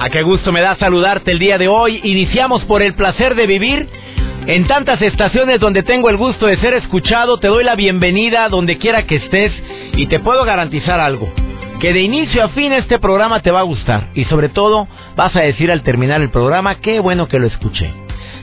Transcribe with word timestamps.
A 0.00 0.08
qué 0.08 0.22
gusto 0.22 0.50
me 0.50 0.62
da 0.62 0.76
saludarte 0.76 1.30
el 1.30 1.38
día 1.38 1.58
de 1.58 1.68
hoy. 1.68 2.00
Iniciamos 2.02 2.64
por 2.64 2.80
el 2.80 2.94
placer 2.94 3.34
de 3.34 3.46
vivir. 3.46 3.86
En 4.46 4.66
tantas 4.66 5.02
estaciones 5.02 5.60
donde 5.60 5.82
tengo 5.82 6.08
el 6.08 6.16
gusto 6.16 6.46
de 6.46 6.56
ser 6.56 6.72
escuchado, 6.72 7.36
te 7.36 7.48
doy 7.48 7.64
la 7.64 7.74
bienvenida 7.74 8.48
donde 8.48 8.78
quiera 8.78 9.02
que 9.02 9.16
estés 9.16 9.52
y 9.98 10.06
te 10.06 10.18
puedo 10.18 10.46
garantizar 10.46 11.00
algo, 11.00 11.30
que 11.80 11.92
de 11.92 12.00
inicio 12.00 12.42
a 12.42 12.48
fin 12.48 12.72
este 12.72 12.98
programa 12.98 13.42
te 13.42 13.50
va 13.50 13.60
a 13.60 13.64
gustar 13.64 14.08
y 14.14 14.24
sobre 14.24 14.48
todo 14.48 14.88
vas 15.16 15.36
a 15.36 15.42
decir 15.42 15.70
al 15.70 15.82
terminar 15.82 16.22
el 16.22 16.30
programa, 16.30 16.76
qué 16.76 16.98
bueno 16.98 17.28
que 17.28 17.38
lo 17.38 17.46
escuché. 17.46 17.92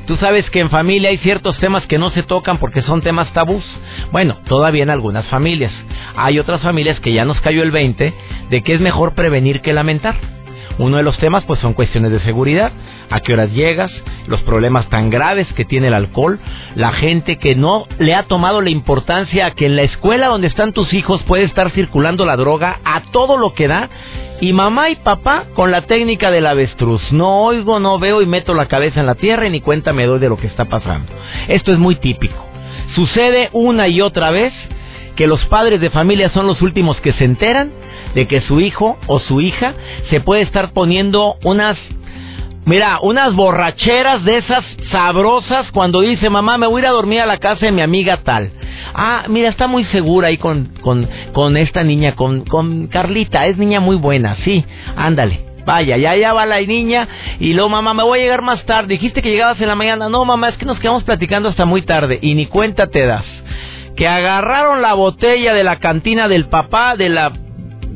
Tú 0.05 0.15
sabes 0.17 0.47
que 0.51 0.59
en 0.59 0.69
familia 0.69 1.09
hay 1.09 1.17
ciertos 1.17 1.57
temas 1.57 1.87
que 1.87 1.97
no 1.97 2.11
se 2.11 2.21
tocan 2.21 2.59
porque 2.59 2.83
son 2.83 3.01
temas 3.01 3.33
tabús. 3.33 3.65
Bueno, 4.11 4.37
todavía 4.47 4.83
en 4.83 4.91
algunas 4.91 5.25
familias. 5.25 5.73
Hay 6.15 6.37
otras 6.37 6.61
familias 6.61 6.99
que 6.99 7.13
ya 7.13 7.25
nos 7.25 7.41
cayó 7.41 7.63
el 7.63 7.71
20 7.71 8.13
de 8.51 8.61
que 8.61 8.75
es 8.75 8.79
mejor 8.79 9.15
prevenir 9.15 9.61
que 9.61 9.73
lamentar. 9.73 10.36
Uno 10.79 10.97
de 10.97 11.03
los 11.03 11.17
temas 11.17 11.43
pues 11.45 11.59
son 11.59 11.73
cuestiones 11.73 12.11
de 12.11 12.19
seguridad, 12.19 12.71
a 13.09 13.19
qué 13.19 13.33
horas 13.33 13.51
llegas, 13.51 13.91
los 14.27 14.41
problemas 14.41 14.87
tan 14.89 15.09
graves 15.09 15.47
que 15.53 15.65
tiene 15.65 15.87
el 15.87 15.93
alcohol, 15.93 16.39
la 16.75 16.91
gente 16.91 17.37
que 17.37 17.55
no 17.55 17.85
le 17.97 18.13
ha 18.13 18.23
tomado 18.23 18.61
la 18.61 18.69
importancia 18.69 19.47
a 19.47 19.51
que 19.51 19.65
en 19.65 19.75
la 19.75 19.83
escuela 19.83 20.27
donde 20.27 20.47
están 20.47 20.73
tus 20.73 20.93
hijos 20.93 21.23
puede 21.23 21.43
estar 21.43 21.71
circulando 21.71 22.25
la 22.25 22.35
droga 22.35 22.79
a 22.83 23.01
todo 23.11 23.37
lo 23.37 23.53
que 23.53 23.67
da 23.67 23.89
y 24.39 24.53
mamá 24.53 24.89
y 24.89 24.97
papá 24.97 25.45
con 25.55 25.71
la 25.71 25.81
técnica 25.83 26.29
del 26.29 26.45
avestruz. 26.45 27.01
No 27.11 27.41
oigo, 27.41 27.79
no 27.79 27.97
veo 27.97 28.21
y 28.21 28.25
meto 28.25 28.53
la 28.53 28.67
cabeza 28.67 28.99
en 28.99 29.07
la 29.07 29.15
tierra 29.15 29.47
y 29.47 29.49
ni 29.49 29.61
cuenta 29.61 29.93
me 29.93 30.05
doy 30.05 30.19
de 30.19 30.29
lo 30.29 30.37
que 30.37 30.47
está 30.47 30.65
pasando. 30.65 31.11
Esto 31.47 31.71
es 31.71 31.79
muy 31.79 31.95
típico. 31.95 32.35
Sucede 32.93 33.49
una 33.53 33.87
y 33.87 34.01
otra 34.01 34.31
vez 34.31 34.53
que 35.15 35.27
los 35.27 35.43
padres 35.45 35.81
de 35.81 35.89
familia 35.89 36.29
son 36.29 36.45
los 36.45 36.61
últimos 36.61 37.01
que 37.01 37.13
se 37.13 37.25
enteran 37.25 37.71
de 38.17 38.25
que 38.25 38.41
su 38.41 38.59
hijo 38.59 38.97
o 39.05 39.19
su 39.19 39.41
hija 39.41 39.75
se 40.09 40.21
puede 40.21 40.41
estar 40.41 40.73
poniendo 40.73 41.35
unas 41.43 41.77
Mira, 42.65 42.97
unas 43.01 43.33
borracheras 43.33 44.25
de 44.25 44.39
esas 44.39 44.65
sabrosas 44.91 45.71
cuando 45.71 46.01
dice, 46.01 46.29
mamá, 46.29 46.57
me 46.57 46.67
voy 46.67 46.81
a 46.81 46.83
ir 46.83 46.87
a 46.89 46.91
dormir 46.91 47.21
a 47.21 47.25
la 47.25 47.37
casa 47.37 47.67
de 47.67 47.71
mi 47.71 47.81
amiga 47.81 48.17
tal. 48.23 48.51
Ah, 48.93 49.23
mira, 49.29 49.47
está 49.47 49.67
muy 49.67 49.85
segura 49.85 50.27
ahí 50.27 50.37
con, 50.37 50.73
con, 50.81 51.07
con 51.31 51.55
esta 51.55 51.83
niña, 51.83 52.15
con, 52.15 52.43
con 52.43 52.87
Carlita, 52.87 53.45
es 53.45 53.57
niña 53.57 53.79
muy 53.79 53.95
buena, 53.95 54.35
sí, 54.43 54.65
ándale. 54.97 55.45
Vaya, 55.65 55.95
ya, 55.95 56.17
ya 56.17 56.33
va 56.33 56.45
la 56.45 56.59
niña 56.59 57.07
y 57.39 57.53
luego, 57.53 57.69
mamá, 57.69 57.93
me 57.93 58.03
voy 58.03 58.19
a 58.19 58.23
llegar 58.23 58.41
más 58.41 58.65
tarde. 58.65 58.95
Dijiste 58.95 59.21
que 59.21 59.29
llegabas 59.29 59.61
en 59.61 59.67
la 59.67 59.75
mañana. 59.75 60.09
No, 60.09 60.25
mamá, 60.25 60.49
es 60.49 60.57
que 60.57 60.65
nos 60.65 60.79
quedamos 60.79 61.03
platicando 61.03 61.47
hasta 61.47 61.65
muy 61.65 61.83
tarde 61.83 62.19
y 62.21 62.33
ni 62.33 62.47
cuenta 62.47 62.87
te 62.87 63.05
das. 63.05 63.25
Que 63.95 64.07
agarraron 64.07 64.81
la 64.81 64.93
botella 64.93 65.53
de 65.53 65.63
la 65.63 65.77
cantina 65.77 66.27
del 66.27 66.47
papá, 66.47 66.95
de 66.97 67.09
la 67.09 67.31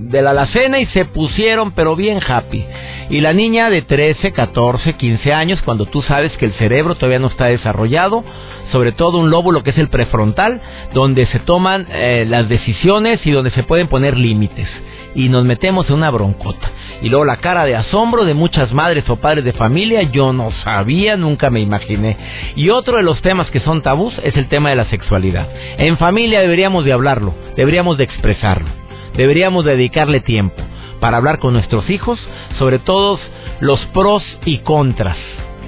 de 0.09 0.21
la 0.21 0.31
alacena 0.31 0.80
y 0.80 0.85
se 0.88 1.05
pusieron 1.05 1.71
pero 1.71 1.95
bien 1.95 2.19
happy. 2.25 2.66
Y 3.09 3.19
la 3.19 3.33
niña 3.33 3.69
de 3.69 3.81
13, 3.81 4.31
14, 4.31 4.94
15 4.94 5.34
años, 5.34 5.62
cuando 5.63 5.85
tú 5.85 6.01
sabes 6.01 6.31
que 6.38 6.45
el 6.45 6.53
cerebro 6.53 6.95
todavía 6.95 7.19
no 7.19 7.28
está 7.28 7.45
desarrollado, 7.45 8.23
sobre 8.72 8.94
todo 8.94 9.19
un 9.19 9.29
lóbulo 9.29 9.63
que 9.63 9.72
es 9.72 9.78
el 9.78 9.89
prefrontal, 9.89 10.62
donde 10.94 11.25
se 11.28 11.39
toman 11.39 11.88
eh, 11.91 12.25
las 12.28 12.47
decisiones 12.47 13.19
y 13.25 13.31
donde 13.31 13.51
se 13.51 13.63
pueden 13.63 13.88
poner 13.88 14.17
límites. 14.17 14.69
Y 15.13 15.28
nos 15.28 15.44
metemos 15.44 15.89
en 15.89 15.95
una 15.95 16.09
broncota. 16.09 16.72
Y 17.01 17.09
luego 17.09 17.25
la 17.25 17.38
cara 17.38 17.66
de 17.66 17.75
asombro 17.75 18.23
de 18.23 18.33
muchas 18.33 18.72
madres 18.72 19.09
o 19.09 19.18
padres 19.18 19.44
de 19.44 19.51
familia, 19.51 20.03
yo 20.03 20.31
no 20.31 20.51
sabía, 20.63 21.18
nunca 21.18 21.50
me 21.50 21.59
imaginé. 21.59 22.16
Y 22.56 22.69
otro 22.69 22.95
de 22.95 23.03
los 23.03 23.22
temas 23.22 23.51
que 23.51 23.59
son 23.59 23.81
tabús 23.81 24.13
es 24.23 24.38
el 24.38 24.47
tema 24.47 24.69
de 24.69 24.78
la 24.78 24.85
sexualidad. 24.85 25.50
En 25.78 25.97
familia 25.97 26.39
deberíamos 26.39 26.85
de 26.85 26.94
hablarlo, 26.94 27.35
deberíamos 27.57 27.97
de 27.97 28.06
expresarlo 28.06 28.81
deberíamos 29.16 29.66
dedicarle 29.66 30.19
tiempo 30.19 30.61
para 30.99 31.17
hablar 31.17 31.39
con 31.39 31.53
nuestros 31.53 31.89
hijos 31.89 32.19
sobre 32.57 32.79
todos 32.79 33.19
los 33.59 33.79
pros 33.88 34.23
y 34.45 34.59
contras. 34.59 35.17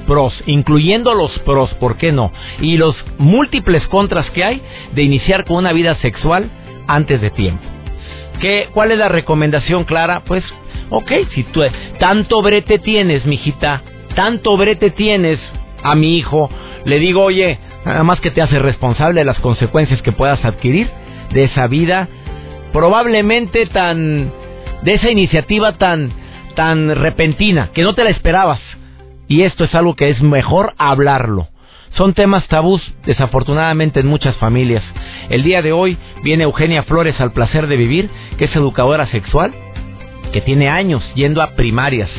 Pros, 0.08 0.34
incluyendo 0.46 1.14
los 1.14 1.32
pros, 1.40 1.74
¿por 1.76 1.98
qué 1.98 2.12
no? 2.12 2.32
Y 2.60 2.78
los 2.78 2.96
múltiples 3.18 3.88
contras 3.88 4.30
que 4.32 4.44
hay 4.44 4.62
de 4.94 5.04
iniciar 5.04 5.46
con 5.46 5.58
una 5.58 5.74
vida 5.74 5.96
sexual 5.96 6.50
antes 6.88 7.22
de 7.22 7.30
tiempo. 7.30 7.64
¿Qué, 8.42 8.68
¿Cuál 8.74 8.92
es 8.92 8.98
la 8.98 9.08
recomendación 9.08 9.86
clara? 9.86 10.22
Pues, 10.26 10.44
ok, 10.90 11.12
si 11.34 11.44
tú 11.44 11.62
tanto 12.00 12.42
brete 12.42 12.80
tienes, 12.80 13.26
mijita, 13.26 13.82
tanto 14.16 14.58
brete 14.58 14.90
tienes 14.92 15.40
a 15.82 15.96
mi 15.96 16.18
hijo, 16.18 16.50
le 16.84 17.00
digo, 17.00 17.24
oye, 17.24 17.60
nada 17.86 18.04
más 18.04 18.20
que 18.20 18.32
te 18.32 18.42
hace 18.42 18.60
responsable 18.60 19.22
de 19.22 19.26
las 19.26 19.40
consecuencias 19.40 20.02
que 20.02 20.12
puedas 20.12 20.44
adquirir 20.44 20.90
de 21.32 21.46
esa 21.46 21.68
vida 21.68 22.10
probablemente 22.74 23.68
tan 23.68 24.32
de 24.82 24.94
esa 24.94 25.10
iniciativa 25.10 25.78
tan 25.78 26.12
tan 26.56 26.96
repentina 26.96 27.70
que 27.74 27.84
no 27.84 27.94
te 27.94 28.04
la 28.04 28.10
esperabas 28.10 28.60
y 29.28 29.44
esto 29.44 29.64
es 29.64 29.74
algo 29.74 29.96
que 29.96 30.10
es 30.10 30.22
mejor 30.22 30.74
hablarlo. 30.78 31.48
Son 31.96 32.14
temas 32.14 32.48
tabús, 32.48 32.82
desafortunadamente, 33.06 34.00
en 34.00 34.08
muchas 34.08 34.36
familias. 34.38 34.84
El 35.30 35.44
día 35.44 35.62
de 35.62 35.72
hoy 35.72 35.98
viene 36.24 36.44
Eugenia 36.44 36.84
Flores 36.84 37.20
al 37.22 37.34
placer 37.34 37.68
de 37.68 37.78
vivir, 37.78 38.10
que 38.38 38.46
es 38.46 38.56
educadora 38.56 39.08
sexual, 39.08 39.54
que 40.32 40.42
tiene 40.42 40.70
años 40.70 41.04
yendo 41.14 41.42
a 41.42 41.52
primarias, 41.52 42.10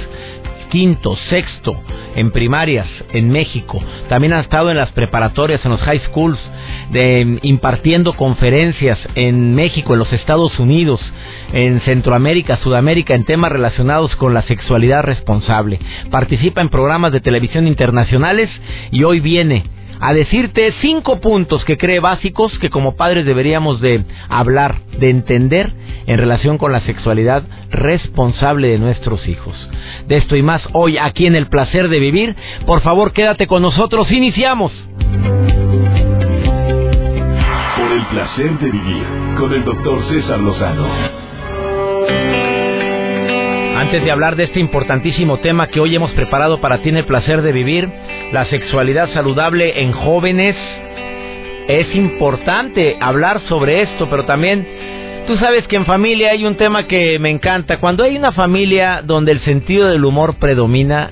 quinto, 0.75 1.15
sexto, 1.31 1.81
en 2.17 2.33
primarias 2.33 2.89
en 3.13 3.31
México. 3.31 3.81
También 4.09 4.33
ha 4.33 4.41
estado 4.41 4.73
en 4.73 4.77
las 4.77 4.91
preparatorias, 4.91 5.65
en 5.65 5.71
los 5.71 5.81
high 5.83 6.01
schools, 6.09 6.41
de, 6.91 7.39
impartiendo 7.43 8.15
conferencias 8.15 8.99
en 9.15 9.55
México, 9.55 9.93
en 9.93 10.01
los 10.01 10.13
Estados 10.13 10.59
Unidos, 10.59 11.01
en 11.53 11.81
Centroamérica, 11.83 12.57
Sudamérica, 12.57 13.15
en 13.15 13.23
temas 13.23 13.53
relacionados 13.53 14.17
con 14.17 14.35
la 14.35 14.43
sexualidad 14.43 15.05
responsable. 15.05 15.79
Participa 16.11 16.61
en 16.61 16.71
programas 16.71 17.13
de 17.13 17.21
televisión 17.21 17.69
internacionales 17.69 18.51
y 18.91 19.05
hoy 19.05 19.21
viene 19.21 19.63
a 20.01 20.13
decirte 20.13 20.75
cinco 20.81 21.21
puntos 21.21 21.65
que 21.65 21.79
cree 21.79 22.01
básicos 22.01 22.57
que 22.59 22.71
como 22.71 22.97
padres 22.97 23.25
deberíamos 23.25 23.81
de 23.81 24.05
hablar, 24.29 24.77
de 24.99 25.11
entender 25.11 25.73
en 26.07 26.19
relación 26.19 26.59
con 26.59 26.73
la 26.73 26.81
sexualidad 26.83 27.45
responsable 27.71 28.69
de 28.69 28.79
nuestros 28.79 29.27
hijos. 29.29 29.55
De 30.07 30.17
esto 30.17 30.37
y 30.37 30.43
más 30.43 30.63
hoy 30.73 30.99
aquí 30.99 31.27
en 31.27 31.35
El 31.37 31.49
Placer 31.49 31.89
de 31.89 32.01
Vivir. 32.01 32.37
Por 32.67 32.81
favor, 32.83 33.13
quédate 33.13 33.47
con 33.47 33.63
nosotros. 33.63 34.11
Iniciamos. 34.13 34.73
Por 37.77 37.93
el 37.93 38.07
placer 38.07 38.59
de 38.59 38.71
vivir 38.71 39.05
con 39.39 39.53
el 39.53 39.65
doctor 39.65 40.03
César 40.09 40.41
Lozano. 40.41 40.87
Antes 43.85 44.03
de 44.03 44.11
hablar 44.11 44.35
de 44.35 44.45
este 44.45 44.61
importantísimo 44.61 45.41
tema 45.41 45.67
que 45.67 45.79
hoy 45.79 45.95
hemos 45.95 46.11
preparado 46.13 46.59
para 46.59 46.79
ti 46.79 46.89
en 46.89 46.97
el 46.97 47.05
placer 47.05 47.43
de 47.43 47.53
vivir, 47.53 47.87
la 48.33 48.47
sexualidad 48.47 49.13
saludable 49.13 49.83
en 49.83 49.93
jóvenes, 49.93 50.57
es 51.69 51.95
importante 51.95 52.97
hablar 52.99 53.43
sobre 53.43 53.83
esto, 53.83 54.09
pero 54.09 54.25
también 54.25 54.67
tú 55.27 55.37
sabes 55.37 55.69
que 55.69 55.77
en 55.77 55.85
familia 55.85 56.31
hay 56.31 56.47
un 56.47 56.57
tema 56.57 56.85
que 56.85 57.19
me 57.19 57.29
encanta. 57.29 57.79
Cuando 57.79 58.05
hay 58.05 58.17
una 58.17 58.33
familia 58.33 59.03
donde 59.05 59.33
el 59.33 59.41
sentido 59.41 59.89
del 59.89 60.07
humor 60.07 60.37
predomina, 60.37 61.11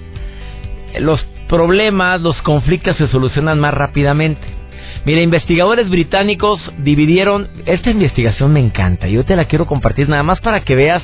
los 0.99 1.23
problemas, 1.51 2.23
los 2.23 2.41
conflictos 2.41 2.97
se 2.97 3.07
solucionan 3.09 3.61
más 3.61 3.75
rápidamente. 3.75 4.49
Mira, 5.05 5.21
investigadores 5.21 5.91
británicos 5.91 6.59
dividieron, 6.79 7.49
esta 7.67 7.91
investigación 7.91 8.51
me 8.51 8.61
encanta, 8.61 9.09
yo 9.09 9.25
te 9.25 9.37
la 9.37 9.45
quiero 9.45 9.67
compartir 9.67 10.09
nada 10.09 10.23
más 10.23 10.41
para 10.41 10.61
que 10.61 10.75
veas 10.75 11.03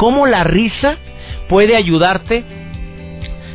cómo 0.00 0.26
la 0.26 0.44
risa 0.44 0.96
puede 1.50 1.76
ayudarte 1.76 2.42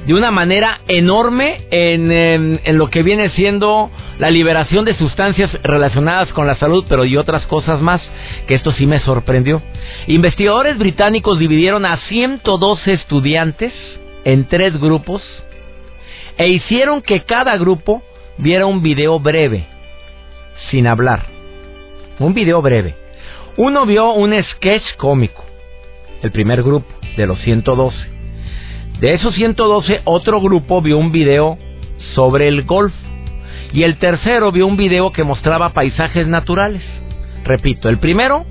de 0.06 0.14
una 0.14 0.30
manera 0.30 0.82
enorme 0.88 1.66
en, 1.72 2.78
lo 2.78 2.92
que 2.92 3.02
viene 3.02 3.32
siendo 3.32 3.90
la 4.20 4.30
liberación 4.30 4.86
de 4.86 4.96
sustancias 4.96 5.50
relacionadas 5.64 6.32
con 6.34 6.46
la 6.46 6.54
salud, 6.58 6.86
pero 6.88 7.04
y 7.04 7.18
otras 7.18 7.48
cosas 7.48 7.82
más, 7.82 8.00
que 8.46 8.54
esto 8.54 8.72
sí 8.74 8.86
me 8.86 9.00
sorprendió. 9.00 9.64
Investigadores 10.06 10.78
británicos 10.78 11.40
dividieron 11.40 11.84
a 11.84 11.98
112 11.98 12.94
estudiantes 12.94 13.74
en 14.24 14.46
tres 14.46 14.80
grupos 14.80 15.24
e 16.38 16.50
hicieron 16.50 17.02
que 17.02 17.22
cada 17.22 17.58
grupo 17.58 18.04
viera 18.38 18.68
un 18.68 18.84
video 18.84 19.20
breve, 19.20 19.66
sin 20.70 20.86
hablar. 20.86 21.24
Un 22.20 22.36
video 22.36 22.62
breve 22.62 22.94
Uno 23.58 23.88
vio 23.88 24.12
un 24.12 24.32
sketch 24.44 24.96
cómico, 24.96 25.45
el 26.26 26.32
primer 26.32 26.64
grupo 26.64 26.88
de 27.16 27.28
los 27.28 27.40
112. 27.42 27.96
De 29.00 29.14
esos 29.14 29.36
112, 29.36 30.02
otro 30.06 30.42
grupo 30.42 30.82
vio 30.82 30.98
un 30.98 31.12
video 31.12 31.58
sobre 32.16 32.48
el 32.48 32.64
golf. 32.64 32.94
Y 33.72 33.84
el 33.84 33.98
tercero 33.98 34.52
vio 34.52 34.66
un 34.66 34.76
video 34.76 35.12
que 35.12 35.24
mostraba 35.24 35.74
paisajes 35.74 36.28
naturales. 36.28 36.82
Repito, 37.44 37.90
el 37.90 38.00
primero, 38.00 38.46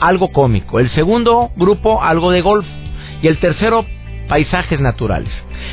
algo 0.00 0.32
cómico. 0.32 0.80
El 0.80 0.88
segundo 0.90 1.50
grupo, 1.56 2.02
algo 2.02 2.30
de 2.30 2.40
golf. 2.40 2.66
Y 3.22 3.26
el 3.26 3.36
tercero, 3.38 3.84
paisajes 4.26 4.80
naturales. 4.80 5.30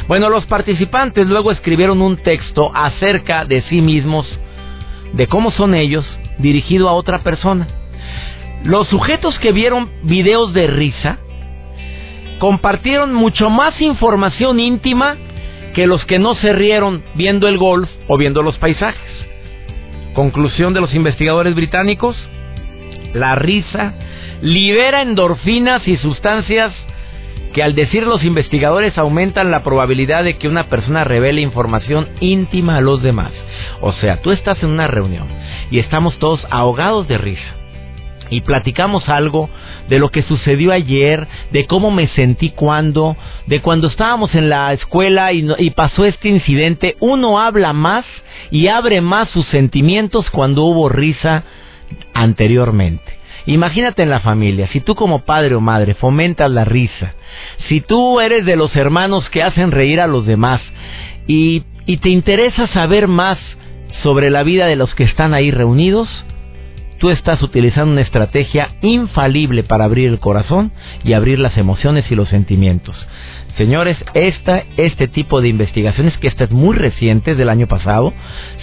Bueno, 0.10 0.30
los 0.30 0.46
participantes 0.48 1.28
luego 1.28 1.52
escribieron 1.52 2.02
un 2.02 2.18
texto 2.18 2.72
acerca 2.76 3.46
de 3.46 3.62
sí 3.64 3.82
mismos, 3.82 4.28
de 5.14 5.28
cómo 5.28 5.52
son 5.52 5.76
ellos, 5.76 6.06
dirigido 6.40 6.90
a 6.90 6.94
otra 6.94 7.20
persona. 7.20 7.68
Los 8.64 8.90
sujetos 8.90 9.40
que 9.40 9.54
vieron 9.54 9.90
videos 10.04 10.52
de 10.54 10.68
risa 10.68 11.20
compartieron 12.40 13.14
mucho 13.14 13.50
más 13.50 13.80
información 13.82 14.60
íntima 14.60 15.18
que 15.74 15.88
los 15.88 16.04
que 16.06 16.20
no 16.20 16.36
se 16.36 16.54
rieron 16.54 17.04
viendo 17.16 17.48
el 17.48 17.58
golf 17.58 17.90
o 18.08 18.18
viendo 18.18 18.42
los 18.42 18.58
paisajes. 18.58 19.28
Conclusión 20.14 20.74
de 20.74 20.82
los 20.82 20.94
investigadores 20.94 21.54
británicos, 21.56 22.18
la 23.14 23.36
risa 23.36 23.94
libera 24.42 25.02
endorfinas 25.02 25.88
y 25.88 25.98
sustancias 25.98 26.74
que 27.54 27.64
al 27.64 27.76
decir 27.76 28.06
los 28.06 28.24
investigadores 28.24 28.98
aumentan 28.98 29.52
la 29.52 29.64
probabilidad 29.64 30.24
de 30.24 30.38
que 30.38 30.48
una 30.48 30.68
persona 30.70 31.04
revele 31.04 31.42
información 31.42 32.10
íntima 32.20 32.78
a 32.78 32.82
los 32.82 33.02
demás. 33.02 33.32
O 33.82 33.94
sea, 33.94 34.22
tú 34.22 34.32
estás 34.32 34.62
en 34.64 34.70
una 34.70 34.88
reunión 34.88 35.28
y 35.72 35.80
estamos 35.80 36.18
todos 36.20 36.46
ahogados 36.50 37.08
de 37.08 37.18
risa 37.18 37.56
y 38.30 38.42
platicamos 38.42 39.08
algo 39.10 39.50
de 39.90 40.00
lo 40.00 40.10
que 40.10 40.24
sucedió 40.24 40.72
ayer, 40.72 41.28
de 41.52 41.66
cómo 41.66 41.92
me 41.92 42.08
sentí 42.10 42.52
cuando, 42.52 43.16
de 43.46 43.62
cuando 43.62 43.88
estábamos 43.88 44.34
en 44.36 44.50
la 44.50 44.74
escuela 44.74 45.32
y, 45.34 45.70
pasó 45.72 46.06
este 46.06 46.30
incidente, 46.30 46.96
uno 47.00 47.40
habla 47.40 47.74
más 47.74 48.06
y 48.52 48.68
abre 48.68 49.02
más 49.02 49.30
sus 49.30 49.46
sentimientos 49.48 50.30
cuando 50.30 50.64
hubo 50.64 50.90
risa 50.90 51.44
anteriormente. 52.14 53.18
Imagínate 53.46 54.04
en 54.04 54.10
la 54.10 54.20
familia, 54.20 54.68
si 54.68 54.82
tú 54.82 54.96
como 54.96 55.24
padre 55.24 55.56
o 55.56 55.62
madre 55.62 55.94
fomentas 55.94 56.52
la 56.52 56.66
risa, 56.66 57.14
si 57.70 57.80
tú 57.80 58.20
eres 58.20 58.46
de 58.46 58.58
los 58.58 58.76
hermanos 58.76 59.30
que 59.30 59.42
hacen 59.42 59.72
reír 59.72 60.02
a 60.02 60.08
los 60.08 60.26
demás 60.26 60.62
y, 61.28 61.64
y 61.86 61.98
te 61.98 62.10
interesa 62.10 62.68
saber 62.68 63.08
más 63.08 63.38
sobre 64.04 64.30
la 64.30 64.44
vida 64.44 64.68
de 64.68 64.76
los 64.76 64.94
que 64.96 65.06
están 65.06 65.34
ahí 65.34 65.52
reunidos, 65.52 66.10
tú 67.00 67.10
estás 67.10 67.42
utilizando 67.42 67.92
una 67.92 68.02
estrategia 68.02 68.70
infalible 68.82 69.64
para 69.64 69.86
abrir 69.86 70.10
el 70.10 70.20
corazón 70.20 70.72
y 71.04 71.14
abrir 71.14 71.40
las 71.40 71.58
emociones 71.58 72.10
y 72.10 72.16
los 72.16 72.30
sentimientos. 72.30 72.96
Señores, 73.58 73.98
esta, 74.14 74.64
este 74.78 75.08
tipo 75.08 75.42
de 75.42 75.48
investigaciones, 75.48 76.16
que 76.18 76.28
esta 76.28 76.44
es 76.44 76.52
muy 76.52 76.76
reciente, 76.76 77.36
del 77.36 77.50
año 77.50 77.68
pasado, 77.68 78.14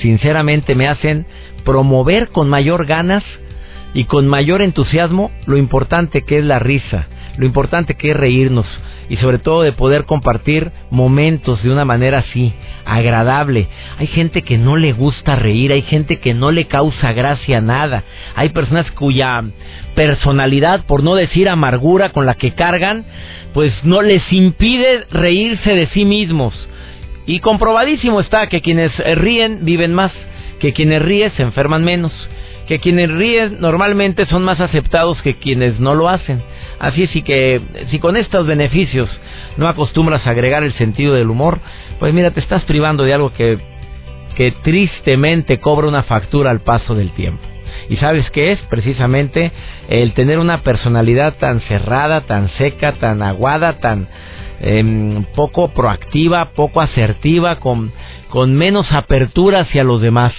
sinceramente 0.00 0.74
me 0.74 0.86
hacen 0.86 1.26
promover 1.64 2.28
con 2.28 2.48
mayor 2.48 2.86
ganas 2.86 3.24
y 3.92 4.04
con 4.04 4.28
mayor 4.28 4.62
entusiasmo 4.62 5.30
lo 5.46 5.56
importante 5.56 6.22
que 6.22 6.38
es 6.38 6.44
la 6.44 6.58
risa, 6.58 7.06
lo 7.38 7.46
importante 7.46 7.94
que 7.94 8.10
es 8.10 8.16
reírnos 8.16 8.66
y 9.08 9.16
sobre 9.16 9.38
todo 9.38 9.62
de 9.62 9.72
poder 9.72 10.04
compartir 10.04 10.70
momentos 10.90 11.62
de 11.62 11.70
una 11.70 11.84
manera 11.84 12.18
así, 12.18 12.52
agradable. 12.84 13.68
Hay 13.98 14.06
gente 14.08 14.42
que 14.42 14.58
no 14.58 14.76
le 14.76 14.92
gusta 14.92 15.36
reír, 15.36 15.72
hay 15.72 15.82
gente 15.82 16.18
que 16.20 16.34
no 16.34 16.50
le 16.50 16.66
causa 16.66 17.12
gracia 17.12 17.60
nada, 17.60 18.04
hay 18.34 18.50
personas 18.50 18.90
cuya 18.92 19.44
personalidad, 19.94 20.84
por 20.86 21.02
no 21.02 21.14
decir 21.14 21.48
amargura 21.48 22.10
con 22.10 22.26
la 22.26 22.34
que 22.34 22.54
cargan, 22.54 23.04
pues 23.52 23.72
no 23.84 24.02
les 24.02 24.22
impide 24.32 25.06
reírse 25.10 25.74
de 25.74 25.86
sí 25.88 26.04
mismos. 26.04 26.54
Y 27.26 27.40
comprobadísimo 27.40 28.20
está 28.20 28.48
que 28.48 28.60
quienes 28.60 28.92
ríen 29.16 29.64
viven 29.64 29.94
más, 29.94 30.12
que 30.60 30.72
quienes 30.72 31.00
ríen 31.00 31.32
se 31.32 31.42
enferman 31.42 31.84
menos 31.84 32.12
que 32.66 32.78
quienes 32.78 33.10
ríen 33.10 33.60
normalmente 33.60 34.26
son 34.26 34.42
más 34.42 34.60
aceptados 34.60 35.20
que 35.22 35.36
quienes 35.36 35.80
no 35.80 35.94
lo 35.94 36.08
hacen. 36.08 36.42
Así 36.78 37.04
es, 37.04 37.10
que 37.24 37.60
si 37.90 37.98
con 37.98 38.16
estos 38.16 38.46
beneficios 38.46 39.08
no 39.56 39.68
acostumbras 39.68 40.26
a 40.26 40.30
agregar 40.30 40.62
el 40.62 40.74
sentido 40.74 41.14
del 41.14 41.30
humor, 41.30 41.60
pues 41.98 42.12
mira, 42.14 42.30
te 42.30 42.40
estás 42.40 42.64
privando 42.64 43.04
de 43.04 43.14
algo 43.14 43.32
que, 43.32 43.58
que 44.36 44.52
tristemente 44.62 45.60
cobra 45.60 45.88
una 45.88 46.02
factura 46.02 46.50
al 46.50 46.60
paso 46.60 46.94
del 46.94 47.10
tiempo. 47.10 47.54
¿Y 47.88 47.96
sabes 47.96 48.30
qué 48.30 48.52
es? 48.52 48.60
Precisamente 48.70 49.52
el 49.88 50.14
tener 50.14 50.38
una 50.38 50.62
personalidad 50.62 51.34
tan 51.34 51.60
cerrada, 51.62 52.22
tan 52.22 52.48
seca, 52.50 52.92
tan 52.92 53.22
aguada, 53.22 53.78
tan 53.78 54.08
em, 54.60 55.24
poco 55.34 55.68
proactiva, 55.68 56.50
poco 56.54 56.80
asertiva, 56.80 57.56
con, 57.56 57.92
con 58.30 58.54
menos 58.54 58.90
apertura 58.92 59.60
hacia 59.60 59.84
los 59.84 60.00
demás. 60.00 60.32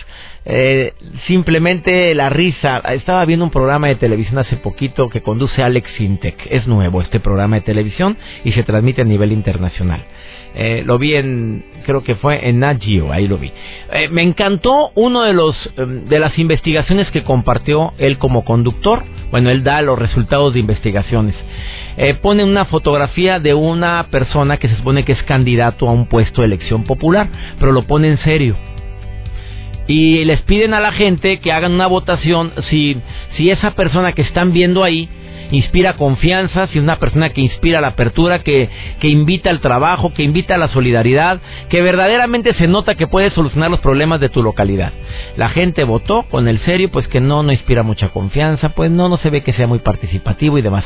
Eh, 0.46 0.94
simplemente 1.26 2.14
la 2.14 2.30
risa. 2.30 2.78
Estaba 2.94 3.26
viendo 3.26 3.46
un 3.46 3.52
programa 3.52 3.88
de 3.88 3.96
televisión 3.96 4.38
hace 4.38 4.58
poquito 4.58 5.10
que 5.10 5.22
conduce 5.22 5.64
Alex 5.64 5.90
Sintek. 5.98 6.48
Es 6.52 6.68
nuevo 6.68 7.02
este 7.02 7.20
programa 7.20 7.56
de 7.56 7.62
televisión 7.62 8.16
y 8.44 8.52
se 8.52 8.64
transmite 8.64 9.02
a 9.02 9.06
nivel 9.06 9.32
internacional. 9.32 10.06
Eh, 10.58 10.84
lo 10.86 10.98
vi 10.98 11.16
en, 11.16 11.66
creo 11.86 12.04
que 12.04 12.16
fue 12.16 12.48
en 12.48 12.60
Nat 12.60 12.82
ahí 13.12 13.28
lo 13.28 13.38
vi. 13.38 13.52
Eh, 13.92 14.08
me 14.10 14.22
encantó 14.22 14.92
uno 14.96 15.24
de 15.24 15.34
los 15.34 15.56
em, 15.76 16.06
de 16.06 16.20
las 16.20 16.38
investigaciones 16.40 17.10
que 17.12 17.24
compartió 17.24 17.94
él 17.98 18.18
como 18.20 18.46
conductor. 18.46 19.04
Bueno, 19.32 19.50
él 19.50 19.64
da 19.64 19.82
los 19.82 19.98
resultados 19.98 20.54
de 20.54 20.60
investigaciones. 20.60 21.36
pone 22.22 22.44
una 22.44 22.66
fotografía 22.66 23.40
de 23.40 23.54
una 23.54 24.08
persona 24.12 24.58
que 24.58 24.68
se 24.68 24.78
supone 24.78 25.04
que 25.04 25.14
es 25.14 25.24
candidato 25.24 25.88
a 25.88 25.92
un 25.92 26.06
puesto 26.06 26.42
de 26.42 26.48
elección 26.48 26.84
popular, 26.84 27.28
pero 27.60 27.72
lo 27.72 27.84
pone 27.84 28.10
en 28.10 28.18
serio 28.20 28.56
y 29.88 30.26
les 30.26 30.42
piden 30.42 30.74
a 30.74 30.80
la 30.80 30.92
gente 30.92 31.40
que 31.40 31.52
hagan 31.52 31.74
una 31.74 31.88
votación 31.88 32.52
si, 32.70 32.98
si 33.38 33.52
esa 33.52 33.72
persona 33.72 34.14
que 34.14 34.24
están 34.24 34.52
viendo 34.52 34.84
ahí 34.84 35.10
inspira 35.52 35.94
confianza, 35.94 36.68
si 36.68 36.78
es 36.78 36.84
una 36.84 36.98
persona 36.98 37.30
que 37.30 37.42
inspira 37.42 37.82
la 37.82 37.90
apertura, 37.90 38.40
que, 38.40 38.70
que 39.00 39.08
invita 39.08 39.50
al 39.50 39.60
trabajo, 39.60 40.14
que 40.14 40.24
invita 40.24 40.56
a 40.56 40.58
la 40.58 40.70
solidaridad, 40.70 41.40
que 41.70 41.82
verdaderamente 41.82 42.54
se 42.56 42.68
nota 42.68 42.96
que 42.96 43.08
puede 43.08 43.32
solucionar 43.32 43.70
los 43.70 43.80
problemas 43.80 44.20
de 44.20 44.30
tu 44.30 44.42
localidad. 44.42 44.94
La 45.38 45.50
gente 45.50 45.84
votó 45.84 46.24
con 46.30 46.48
el 46.48 46.60
serio, 46.62 46.90
pues 46.90 47.08
que 47.08 47.22
no, 47.22 47.44
no 47.44 47.52
inspira 47.52 47.84
mucha 47.84 48.10
confianza, 48.10 48.70
pues 48.70 48.92
no, 48.92 49.10
no 49.10 49.18
se 49.18 49.30
ve 49.30 49.42
que 49.42 49.54
sea 49.54 49.68
muy 49.68 49.80
participativo 49.80 50.58
y 50.58 50.62
demás. 50.62 50.86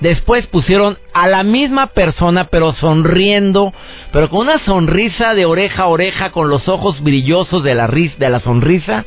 Después 0.00 0.46
pusieron 0.46 0.96
a 1.12 1.28
la 1.28 1.42
misma 1.42 1.88
persona, 1.88 2.44
pero 2.44 2.72
sonriendo, 2.74 3.72
pero 4.12 4.30
con 4.30 4.40
una 4.40 4.64
sonrisa 4.64 5.34
de 5.34 5.44
oreja 5.44 5.82
a 5.82 5.88
oreja, 5.88 6.30
con 6.30 6.48
los 6.48 6.68
ojos 6.68 7.02
brillosos 7.02 7.62
de 7.62 7.74
la, 7.74 7.86
de 7.86 8.30
la 8.30 8.40
sonrisa. 8.40 9.04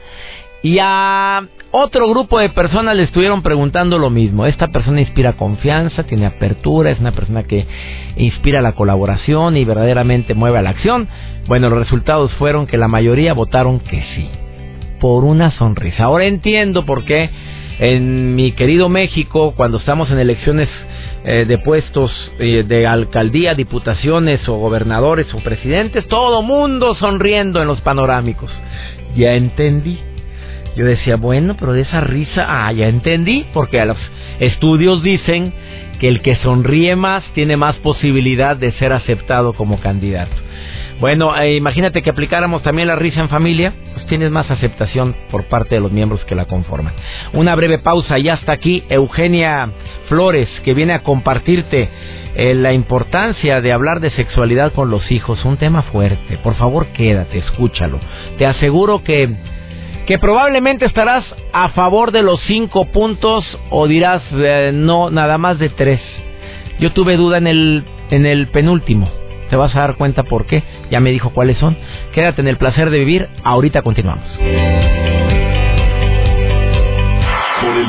Y 0.61 0.77
a 0.79 1.43
otro 1.71 2.07
grupo 2.07 2.39
de 2.39 2.49
personas 2.49 2.95
le 2.95 3.03
estuvieron 3.03 3.41
preguntando 3.41 3.97
lo 3.97 4.11
mismo. 4.11 4.45
Esta 4.45 4.67
persona 4.67 5.01
inspira 5.01 5.33
confianza, 5.33 6.03
tiene 6.03 6.27
apertura, 6.27 6.91
es 6.91 6.99
una 6.99 7.11
persona 7.11 7.43
que 7.43 7.65
inspira 8.15 8.61
la 8.61 8.73
colaboración 8.73 9.57
y 9.57 9.65
verdaderamente 9.65 10.35
mueve 10.35 10.59
a 10.59 10.61
la 10.61 10.69
acción. 10.69 11.07
Bueno, 11.47 11.69
los 11.69 11.79
resultados 11.79 12.31
fueron 12.35 12.67
que 12.67 12.77
la 12.77 12.87
mayoría 12.87 13.33
votaron 13.33 13.79
que 13.79 14.01
sí, 14.15 14.29
por 15.03 15.25
una 15.25 15.51
sonrisa. 15.57 16.05
Ahora 16.05 16.23
entiendo 16.23 16.85
por 16.85 17.03
qué 17.03 17.29
en 17.77 18.35
mi 18.35 18.53
querido 18.53 18.87
México, 18.87 19.53
cuando 19.53 19.79
estamos 19.79 20.09
en 20.09 20.17
elecciones 20.17 20.69
eh, 21.25 21.43
de 21.45 21.57
puestos 21.57 22.09
eh, 22.39 22.63
de 22.65 22.87
alcaldía, 22.87 23.53
diputaciones 23.53 24.47
o 24.47 24.55
gobernadores 24.55 25.27
o 25.33 25.39
presidentes, 25.39 26.07
todo 26.07 26.41
mundo 26.41 26.95
sonriendo 26.95 27.61
en 27.61 27.67
los 27.67 27.81
panorámicos. 27.81 28.49
Ya 29.13 29.33
entendí. 29.33 29.99
Yo 30.77 30.85
decía, 30.85 31.17
bueno, 31.17 31.57
pero 31.59 31.73
de 31.73 31.81
esa 31.81 31.99
risa, 31.99 32.45
ah, 32.47 32.71
ya 32.71 32.87
entendí, 32.87 33.45
porque 33.53 33.81
a 33.81 33.85
los 33.85 33.97
estudios 34.39 35.03
dicen 35.03 35.53
que 35.99 36.07
el 36.07 36.21
que 36.21 36.37
sonríe 36.37 36.95
más 36.95 37.25
tiene 37.33 37.57
más 37.57 37.75
posibilidad 37.79 38.55
de 38.55 38.71
ser 38.71 38.93
aceptado 38.93 39.51
como 39.51 39.81
candidato. 39.81 40.31
Bueno, 41.03 41.35
eh, 41.35 41.57
imagínate 41.57 42.01
que 42.01 42.11
aplicáramos 42.11 42.63
también 42.63 42.87
la 42.87 42.95
risa 42.95 43.19
en 43.19 43.27
familia, 43.27 43.73
pues 43.93 44.05
tienes 44.05 44.31
más 44.31 44.49
aceptación 44.49 45.13
por 45.31 45.43
parte 45.49 45.75
de 45.75 45.81
los 45.81 45.91
miembros 45.91 46.23
que 46.23 46.33
la 46.33 46.45
conforman. 46.45 46.93
Una 47.33 47.55
breve 47.55 47.79
pausa 47.79 48.17
y 48.19 48.29
hasta 48.29 48.53
aquí 48.53 48.85
Eugenia 48.87 49.69
Flores, 50.07 50.47
que 50.63 50.73
viene 50.73 50.93
a 50.93 51.03
compartirte 51.03 51.89
eh, 52.35 52.53
la 52.53 52.71
importancia 52.71 53.59
de 53.59 53.73
hablar 53.73 53.99
de 53.99 54.11
sexualidad 54.11 54.71
con 54.71 54.89
los 54.89 55.11
hijos, 55.11 55.43
un 55.43 55.57
tema 55.57 55.81
fuerte. 55.81 56.37
Por 56.37 56.55
favor, 56.55 56.85
quédate, 56.93 57.37
escúchalo. 57.39 57.99
Te 58.37 58.45
aseguro 58.45 59.03
que 59.03 59.29
que 60.05 60.17
probablemente 60.19 60.85
estarás 60.85 61.25
a 61.51 61.67
favor 61.71 62.13
de 62.13 62.23
los 62.23 62.39
cinco 62.43 62.85
puntos 62.85 63.43
o 63.71 63.87
dirás 63.87 64.23
eh, 64.31 64.71
no 64.73 65.09
nada 65.09 65.37
más 65.37 65.59
de 65.59 65.67
tres. 65.67 65.99
Yo 66.79 66.93
tuve 66.93 67.17
duda 67.17 67.39
en 67.39 67.47
el 67.47 67.83
en 68.09 68.25
el 68.25 68.47
penúltimo 68.47 69.22
te 69.53 69.57
vas 69.57 69.75
a 69.75 69.81
dar 69.81 69.97
cuenta 69.97 70.23
por 70.23 70.47
qué. 70.47 70.63
Ya 70.89 70.99
me 70.99 71.11
dijo 71.11 71.29
cuáles 71.29 71.59
son. 71.59 71.77
Quédate 72.11 72.41
en 72.41 72.47
el 72.47 72.57
placer 72.57 72.89
de 72.89 72.97
vivir. 72.97 73.29
Ahorita 73.43 73.83
continuamos. 73.83 74.25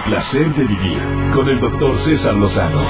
placer 0.04 0.54
de 0.56 0.64
vivir 0.64 0.98
con 1.34 1.48
el 1.48 1.58
doctor 1.58 1.98
César 2.04 2.34
Lozano. 2.34 2.82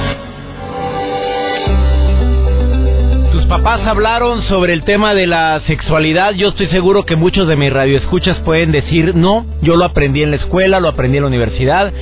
Tus 3.31 3.45
papás 3.47 3.87
hablaron 3.87 4.43
sobre 4.49 4.73
el 4.73 4.83
tema 4.83 5.15
de 5.15 5.29
la 5.29 5.61
sexualidad. 5.69 6.35
Yo 6.35 6.49
estoy 6.49 6.67
seguro 6.67 7.07
que 7.07 7.15
muchos 7.15 7.47
de 7.47 7.55
mis 7.55 7.73
radioescuchas 7.73 8.41
pueden 8.41 8.73
decir, 8.73 9.15
no, 9.15 9.47
yo 9.63 9.77
lo 9.77 9.85
aprendí 9.85 10.25
en 10.25 10.33
la 10.33 10.37
escuela, 10.39 10.81
lo 10.81 10.89
aprendí 10.89 11.19
en 11.19 11.23
la 11.23 11.29
universidad. 11.29 11.93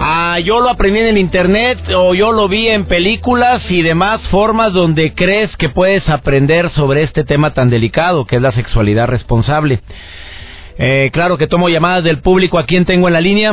Ah, 0.00 0.38
yo 0.38 0.60
lo 0.60 0.70
aprendí 0.70 1.00
en 1.00 1.06
el 1.06 1.18
internet 1.18 1.78
o 1.94 2.14
yo 2.14 2.30
lo 2.30 2.46
vi 2.48 2.68
en 2.68 2.86
películas 2.86 3.62
y 3.68 3.82
demás 3.82 4.20
formas 4.30 4.72
donde 4.72 5.12
crees 5.12 5.54
que 5.56 5.68
puedes 5.68 6.08
aprender 6.08 6.70
sobre 6.70 7.02
este 7.02 7.24
tema 7.24 7.52
tan 7.52 7.68
delicado 7.68 8.24
que 8.24 8.36
es 8.36 8.42
la 8.42 8.52
sexualidad 8.52 9.08
responsable. 9.08 9.80
Eh, 10.78 11.10
claro 11.12 11.36
que 11.36 11.48
tomo 11.48 11.68
llamadas 11.68 12.04
del 12.04 12.20
público. 12.20 12.58
¿A 12.58 12.66
quién 12.66 12.84
tengo 12.84 13.08
en 13.08 13.14
la 13.14 13.20
línea? 13.20 13.52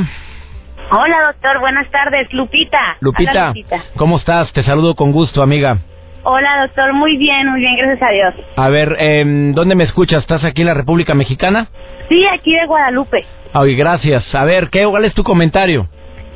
Hola, 0.92 1.18
doctor. 1.32 1.60
Buenas 1.60 1.90
tardes. 1.90 2.32
Lupita. 2.32 2.98
Lupita, 3.00 3.54
¿cómo 3.96 4.18
estás? 4.18 4.54
Te 4.54 4.62
saludo 4.62 4.94
con 4.94 5.12
gusto, 5.12 5.42
amiga. 5.42 5.80
Hola, 6.24 6.68
doctor. 6.68 6.94
Muy 6.94 7.18
bien, 7.18 7.50
muy 7.50 7.60
bien. 7.60 7.76
Gracias 7.78 8.04
a 8.08 8.12
Dios. 8.12 8.34
A 8.56 8.70
ver, 8.70 8.96
eh, 9.00 9.24
¿dónde 9.56 9.74
me 9.74 9.84
escuchas? 9.84 10.22
¿Estás 10.22 10.44
aquí 10.44 10.62
en 10.62 10.68
la 10.68 10.74
República 10.76 11.16
Mexicana? 11.16 11.70
Sí, 12.08 12.24
aquí 12.28 12.54
de 12.54 12.68
Guadalupe. 12.68 13.26
Ay, 13.54 13.76
gracias. 13.76 14.24
A 14.36 14.46
ver, 14.46 14.70
¿qué, 14.70 14.86
¿cuál 14.86 15.06
es 15.06 15.14
tu 15.16 15.24
comentario? 15.24 15.88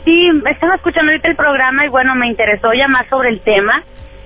Sí, 0.10 0.28
estaba 0.50 0.74
escuchando 0.74 1.12
ahorita 1.12 1.28
el 1.28 1.36
programa 1.36 1.86
y 1.86 1.89
bueno, 1.89 2.16
me 2.16 2.25
interesó 2.25 2.74
ya 2.74 2.88
más 2.88 3.08
sobre 3.10 3.30
el 3.30 3.42
tema, 3.42 3.84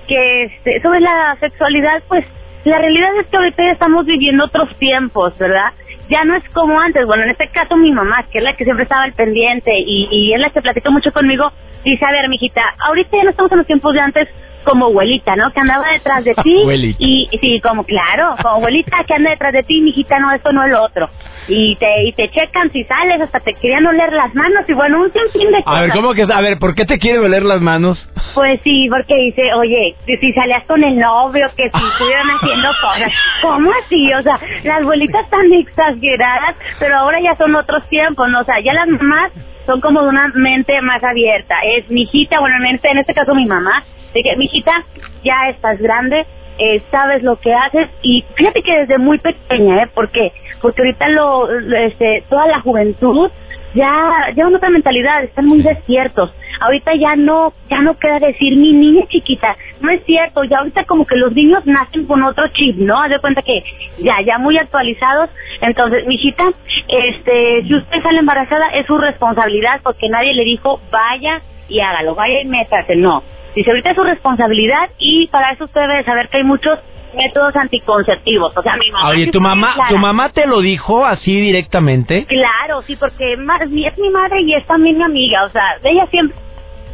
que 0.08 0.44
este, 0.44 0.80
sobre 0.80 1.00
la 1.00 1.36
sexualidad, 1.40 2.02
pues 2.08 2.24
la 2.64 2.78
realidad 2.78 3.10
es 3.20 3.26
que 3.26 3.36
ahorita 3.36 3.62
ya 3.62 3.72
estamos 3.72 4.06
viviendo 4.06 4.46
otros 4.46 4.74
tiempos, 4.78 5.36
¿verdad? 5.36 5.72
Ya 6.08 6.24
no 6.24 6.36
es 6.36 6.48
como 6.54 6.80
antes, 6.80 7.04
bueno, 7.04 7.24
en 7.24 7.30
este 7.32 7.48
caso 7.48 7.76
mi 7.76 7.92
mamá, 7.92 8.24
que 8.32 8.38
es 8.38 8.44
la 8.44 8.56
que 8.56 8.64
siempre 8.64 8.84
estaba 8.84 9.02
al 9.02 9.12
pendiente 9.12 9.72
y, 9.78 10.08
y 10.10 10.32
es 10.32 10.40
la 10.40 10.48
que 10.48 10.62
platicó 10.62 10.90
mucho 10.90 11.12
conmigo, 11.12 11.52
dice, 11.84 12.02
a 12.02 12.12
ver, 12.12 12.30
mijita, 12.30 12.62
ahorita 12.88 13.18
ya 13.18 13.24
no 13.24 13.30
estamos 13.30 13.52
en 13.52 13.58
los 13.58 13.66
tiempos 13.66 13.92
de 13.92 14.00
antes 14.00 14.28
como 14.64 14.86
abuelita, 14.86 15.36
¿no? 15.36 15.52
Que 15.52 15.60
andaba 15.60 15.84
detrás 15.92 16.24
de 16.24 16.34
ti. 16.42 16.64
y 16.98 17.28
sí, 17.42 17.60
como 17.60 17.84
claro, 17.84 18.36
como 18.40 18.54
abuelita 18.54 19.04
que 19.06 19.12
anda 19.12 19.32
detrás 19.32 19.52
de 19.52 19.64
ti, 19.64 19.82
mijita, 19.82 20.18
no, 20.18 20.32
esto 20.32 20.50
no 20.50 20.64
es 20.64 20.70
lo 20.70 20.82
otro. 20.82 21.10
Y 21.48 21.76
te, 21.76 22.04
y 22.04 22.12
te 22.12 22.30
checan 22.30 22.70
si 22.72 22.84
sales, 22.84 23.20
hasta 23.20 23.40
te 23.40 23.54
querían 23.54 23.86
oler 23.86 24.12
las 24.12 24.34
manos 24.34 24.64
y 24.68 24.72
bueno, 24.72 25.02
un 25.02 25.12
sinfín 25.12 25.50
de 25.50 25.62
cosas. 25.62 25.78
A 25.78 25.80
ver, 25.82 25.90
¿cómo 25.92 26.14
que? 26.14 26.22
A 26.22 26.40
ver, 26.40 26.58
¿por 26.58 26.74
qué 26.74 26.84
te 26.84 26.98
quiere 26.98 27.18
oler 27.18 27.42
las 27.42 27.60
manos? 27.60 27.98
Pues 28.34 28.60
sí, 28.64 28.88
porque 28.90 29.14
dice, 29.14 29.52
oye, 29.54 29.94
si 30.06 30.32
salías 30.32 30.64
con 30.64 30.82
el 30.82 30.98
novio, 30.98 31.46
que 31.56 31.70
si 31.70 31.86
estuvieran 31.92 32.26
haciendo 32.28 32.68
cosas. 32.80 33.12
¿Cómo 33.42 33.70
así? 33.84 34.12
O 34.14 34.22
sea, 34.22 34.38
las 34.64 34.82
abuelitas 34.82 35.24
están 35.24 35.52
exageradas, 35.52 36.56
pero 36.78 36.96
ahora 36.96 37.20
ya 37.20 37.36
son 37.36 37.54
otros 37.54 37.86
tiempos, 37.88 38.28
¿no? 38.28 38.40
O 38.40 38.44
sea, 38.44 38.60
ya 38.60 38.72
las 38.72 38.88
mamás 38.88 39.32
son 39.66 39.80
como 39.80 40.02
de 40.02 40.08
una 40.08 40.28
mente 40.34 40.80
más 40.82 41.02
abierta. 41.02 41.56
Es 41.76 41.90
mi 41.90 42.02
hijita, 42.02 42.40
bueno, 42.40 42.56
en 42.56 42.74
este, 42.74 42.88
en 42.90 42.98
este 42.98 43.14
caso 43.14 43.34
mi 43.34 43.46
mamá, 43.46 43.82
Dije, 44.14 44.36
mijita, 44.36 44.84
ya 45.24 45.48
estás 45.50 45.78
grande, 45.80 46.24
eh, 46.58 46.82
sabes 46.90 47.22
lo 47.22 47.36
que 47.36 47.52
haces 47.52 47.88
y 48.02 48.24
fíjate 48.34 48.62
que 48.62 48.80
desde 48.80 48.98
muy 48.98 49.18
pequeña, 49.18 49.82
¿eh? 49.82 49.86
¿Por 49.92 50.10
qué? 50.10 50.32
Porque 50.60 50.82
ahorita 50.82 51.08
lo, 51.08 51.48
este, 51.50 52.24
toda 52.28 52.46
la 52.46 52.60
juventud 52.60 53.30
ya 53.74 54.30
ya 54.36 54.46
otra 54.46 54.70
mentalidad, 54.70 55.24
están 55.24 55.46
muy 55.46 55.62
despiertos. 55.62 56.30
Ahorita 56.60 56.94
ya 56.94 57.16
no 57.16 57.52
ya 57.68 57.80
no 57.82 57.98
queda 57.98 58.20
decir 58.20 58.56
mi 58.56 58.72
niña 58.72 59.04
chiquita, 59.08 59.56
no 59.80 59.90
es 59.90 60.04
cierto, 60.04 60.44
ya 60.44 60.58
ahorita 60.58 60.84
como 60.84 61.04
que 61.04 61.16
los 61.16 61.32
niños 61.32 61.66
nacen 61.66 62.06
con 62.06 62.22
otro 62.22 62.46
chip, 62.48 62.76
¿no? 62.76 63.00
Haz 63.02 63.10
de 63.10 63.18
cuenta 63.18 63.42
que 63.42 63.64
ya 63.98 64.22
ya 64.24 64.38
muy 64.38 64.56
actualizados. 64.56 65.30
Entonces, 65.60 66.06
mijita, 66.06 66.44
este, 66.88 67.64
si 67.64 67.74
usted 67.74 68.02
sale 68.02 68.20
embarazada 68.20 68.68
es 68.68 68.86
su 68.86 68.96
responsabilidad 68.96 69.80
porque 69.82 70.08
nadie 70.08 70.34
le 70.34 70.44
dijo 70.44 70.80
vaya 70.92 71.42
y 71.68 71.80
hágalo, 71.80 72.14
vaya 72.14 72.40
y 72.42 72.46
métase, 72.46 72.96
no. 72.96 73.22
Dice, 73.54 73.70
ahorita 73.70 73.90
es 73.90 73.96
su 73.96 74.02
responsabilidad 74.02 74.90
y 74.98 75.28
para 75.28 75.52
eso 75.52 75.64
usted 75.64 75.80
debe 75.80 76.04
saber 76.04 76.28
que 76.28 76.38
hay 76.38 76.44
muchos 76.44 76.78
métodos 77.14 77.54
anticonceptivos. 77.56 78.56
O 78.56 78.62
sea, 78.62 78.76
mi 78.76 78.90
mamá... 78.90 79.08
Oye, 79.10 79.30
¿tu 79.30 79.40
mamá, 79.40 79.76
¿tu 79.88 79.96
mamá 79.96 80.30
te 80.30 80.46
lo 80.46 80.60
dijo 80.60 81.06
así 81.06 81.40
directamente? 81.40 82.26
Claro, 82.26 82.82
sí, 82.82 82.96
porque 82.96 83.34
es 83.34 83.38
mi 83.38 84.10
madre 84.10 84.42
y 84.42 84.54
es 84.54 84.66
también 84.66 84.98
mi 84.98 85.04
amiga. 85.04 85.44
O 85.44 85.50
sea, 85.50 85.76
ella 85.84 86.06
siempre... 86.10 86.36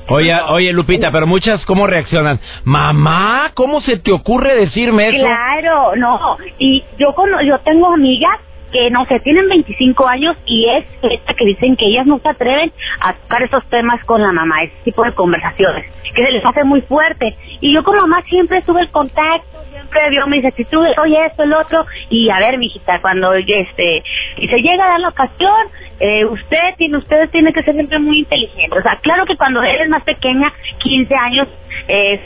Oye, 0.08 0.34
oye, 0.48 0.72
Lupita, 0.72 1.12
pero 1.12 1.26
muchas, 1.26 1.64
¿cómo 1.64 1.86
reaccionan? 1.86 2.40
Mamá, 2.64 3.52
¿cómo 3.54 3.80
se 3.80 3.96
te 3.98 4.10
ocurre 4.10 4.56
decirme 4.56 5.08
eso? 5.08 5.24
Claro, 5.24 5.94
no. 5.94 6.36
Y 6.58 6.82
yo, 6.98 7.14
yo 7.46 7.58
tengo 7.60 7.92
amigas 7.92 8.38
que 8.70 8.90
no 8.90 9.04
sé, 9.06 9.20
tienen 9.20 9.48
25 9.48 10.06
años 10.06 10.36
y 10.46 10.66
es 10.68 10.84
esta 11.02 11.34
que 11.34 11.44
dicen 11.44 11.76
que 11.76 11.86
ellas 11.86 12.06
no 12.06 12.18
se 12.18 12.28
atreven 12.28 12.72
a 13.00 13.14
tocar 13.14 13.42
esos 13.42 13.64
temas 13.68 14.04
con 14.04 14.22
la 14.22 14.32
mamá, 14.32 14.62
ese 14.62 14.74
tipo 14.84 15.04
de 15.04 15.12
conversaciones, 15.12 15.86
que 16.14 16.24
se 16.24 16.32
les 16.32 16.44
hace 16.44 16.64
muy 16.64 16.80
fuerte. 16.82 17.36
Y 17.60 17.72
yo 17.72 17.82
como 17.82 18.00
mamá 18.02 18.22
siempre 18.28 18.62
tuve 18.62 18.82
el 18.82 18.90
contacto, 18.90 19.62
siempre 19.70 20.10
vio 20.10 20.26
mis 20.26 20.44
actitudes, 20.44 20.96
oye 20.98 21.26
esto, 21.26 21.42
el 21.42 21.52
otro, 21.52 21.84
y 22.08 22.30
a 22.30 22.38
ver, 22.38 22.58
mijita, 22.58 23.00
cuando 23.00 23.34
este, 23.34 24.02
y 24.36 24.48
se 24.48 24.56
llega 24.56 24.84
a 24.84 24.90
dar 24.90 25.00
la 25.00 25.08
ocasión, 25.08 25.66
eh, 25.98 26.24
usted 26.24 26.74
tiene, 26.76 26.98
ustedes 26.98 27.30
tienen 27.30 27.52
que 27.52 27.62
ser 27.62 27.74
siempre 27.74 27.98
muy 27.98 28.20
inteligentes. 28.20 28.78
O 28.78 28.82
sea, 28.82 28.98
claro 29.02 29.26
que 29.26 29.36
cuando 29.36 29.62
eres 29.62 29.88
más 29.88 30.02
pequeña, 30.02 30.52
15 30.78 31.14
años, 31.14 31.48
es 31.88 32.20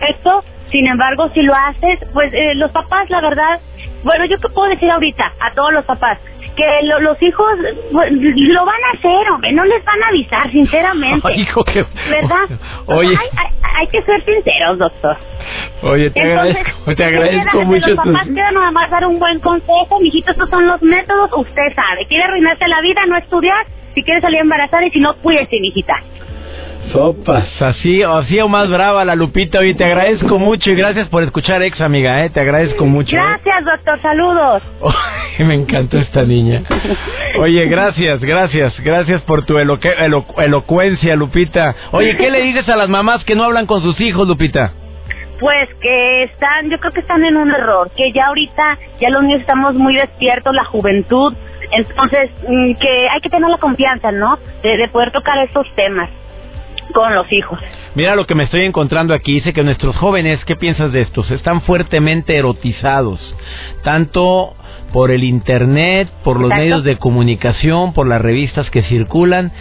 esto, 0.00 0.44
sin 0.70 0.86
embargo, 0.86 1.30
si 1.32 1.42
lo 1.42 1.54
haces, 1.54 2.00
pues 2.12 2.32
eh, 2.34 2.54
los 2.56 2.70
papás, 2.72 3.08
la 3.10 3.20
verdad, 3.20 3.60
bueno, 4.04 4.26
yo 4.26 4.38
qué 4.38 4.48
puedo 4.48 4.68
decir 4.68 4.90
ahorita 4.90 5.32
a 5.40 5.52
todos 5.54 5.72
los 5.72 5.84
papás 5.84 6.18
que 6.56 6.64
los 6.82 7.20
hijos 7.22 7.46
lo 7.90 8.64
van 8.64 8.84
a 8.84 8.96
hacer, 8.96 9.30
hombre, 9.30 9.52
no 9.52 9.64
les 9.64 9.84
van 9.84 10.02
a 10.02 10.08
avisar, 10.08 10.50
sinceramente. 10.50 11.34
hijo, 11.34 11.64
¿Verdad? 11.64 12.58
Oye. 12.86 13.16
hay, 13.76 13.86
que 13.88 14.02
ser 14.02 14.24
sinceros, 14.24 14.78
doctor. 14.78 15.16
Oye, 15.82 16.10
te 16.10 16.20
agradezco, 16.20 16.94
te 16.94 17.04
agradezco 17.04 17.64
mucho. 17.64 17.88
Los 17.88 17.96
papás 17.96 18.28
quedan 18.28 18.54
nada 18.54 18.70
más 18.70 18.90
dar 18.90 19.04
un 19.06 19.18
buen 19.18 19.40
consejo, 19.40 20.00
mijito, 20.00 20.30
estos 20.30 20.48
son 20.48 20.66
los 20.66 20.80
métodos, 20.82 21.30
usted 21.36 21.74
sabe. 21.74 22.06
¿Quiere 22.06 22.24
arruinarse 22.24 22.68
la 22.68 22.80
vida, 22.80 23.00
no 23.06 23.16
estudiar? 23.16 23.66
Si 23.94 24.02
quiere 24.02 24.20
salir 24.20 24.40
embarazada 24.40 24.86
y 24.86 24.90
si 24.90 25.00
no, 25.00 25.14
cuídese, 25.16 25.58
mijita. 25.60 25.94
Sopas. 26.92 27.46
Así, 27.60 28.02
así 28.02 28.38
o 28.40 28.48
más 28.48 28.68
brava 28.68 29.04
la 29.04 29.14
Lupita. 29.14 29.58
Oye, 29.58 29.74
te 29.74 29.84
agradezco 29.84 30.38
mucho 30.38 30.70
y 30.70 30.74
gracias 30.74 31.08
por 31.08 31.22
escuchar 31.22 31.62
ex, 31.62 31.80
amiga, 31.80 32.24
¿eh? 32.24 32.30
Te 32.30 32.40
agradezco 32.40 32.84
mucho. 32.86 33.16
¿eh? 33.16 33.18
Gracias, 33.18 33.64
doctor. 33.64 34.00
Saludos. 34.02 34.62
me 35.38 35.54
encantó 35.54 35.98
esta 35.98 36.22
niña. 36.22 36.62
Oye, 37.40 37.66
gracias, 37.66 38.20
gracias. 38.20 38.74
Gracias 38.80 39.22
por 39.22 39.44
tu 39.44 39.58
elocuencia, 39.58 41.16
Lupita. 41.16 41.74
Oye, 41.92 42.16
¿qué 42.16 42.30
le 42.30 42.42
dices 42.42 42.68
a 42.68 42.76
las 42.76 42.88
mamás 42.88 43.24
que 43.24 43.34
no 43.34 43.44
hablan 43.44 43.66
con 43.66 43.82
sus 43.82 44.00
hijos, 44.00 44.26
Lupita? 44.26 44.72
Pues 45.40 45.68
que 45.80 46.22
están, 46.24 46.70
yo 46.70 46.78
creo 46.78 46.92
que 46.92 47.00
están 47.00 47.24
en 47.24 47.36
un 47.36 47.50
error, 47.50 47.90
que 47.96 48.12
ya 48.12 48.26
ahorita, 48.26 48.78
ya 49.00 49.10
los 49.10 49.22
niños 49.22 49.40
estamos 49.40 49.74
muy 49.74 49.94
despiertos, 49.96 50.54
la 50.54 50.64
juventud, 50.64 51.34
entonces 51.72 52.30
mm, 52.48 52.74
que 52.74 53.08
hay 53.08 53.20
que 53.20 53.28
tener 53.28 53.50
la 53.50 53.58
confianza, 53.58 54.12
¿no? 54.12 54.38
de 54.62 54.88
poder 54.88 55.10
tocar 55.10 55.36
esos 55.38 55.66
temas 55.74 56.08
con 56.92 57.14
los 57.14 57.30
hijos. 57.32 57.58
Mira 57.94 58.16
lo 58.16 58.26
que 58.26 58.34
me 58.34 58.44
estoy 58.44 58.62
encontrando 58.62 59.14
aquí. 59.14 59.34
Dice 59.34 59.52
que 59.52 59.62
nuestros 59.62 59.96
jóvenes, 59.96 60.44
¿qué 60.44 60.56
piensas 60.56 60.92
de 60.92 61.02
estos? 61.02 61.30
Están 61.30 61.62
fuertemente 61.62 62.36
erotizados, 62.36 63.20
tanto 63.82 64.54
por 64.92 65.10
el 65.10 65.24
Internet, 65.24 66.08
por 66.22 66.40
los 66.40 66.50
medios 66.50 66.84
de 66.84 66.98
comunicación, 66.98 67.94
por 67.94 68.06
las 68.06 68.20
revistas 68.20 68.70
que 68.70 68.82
circulan 68.82 69.52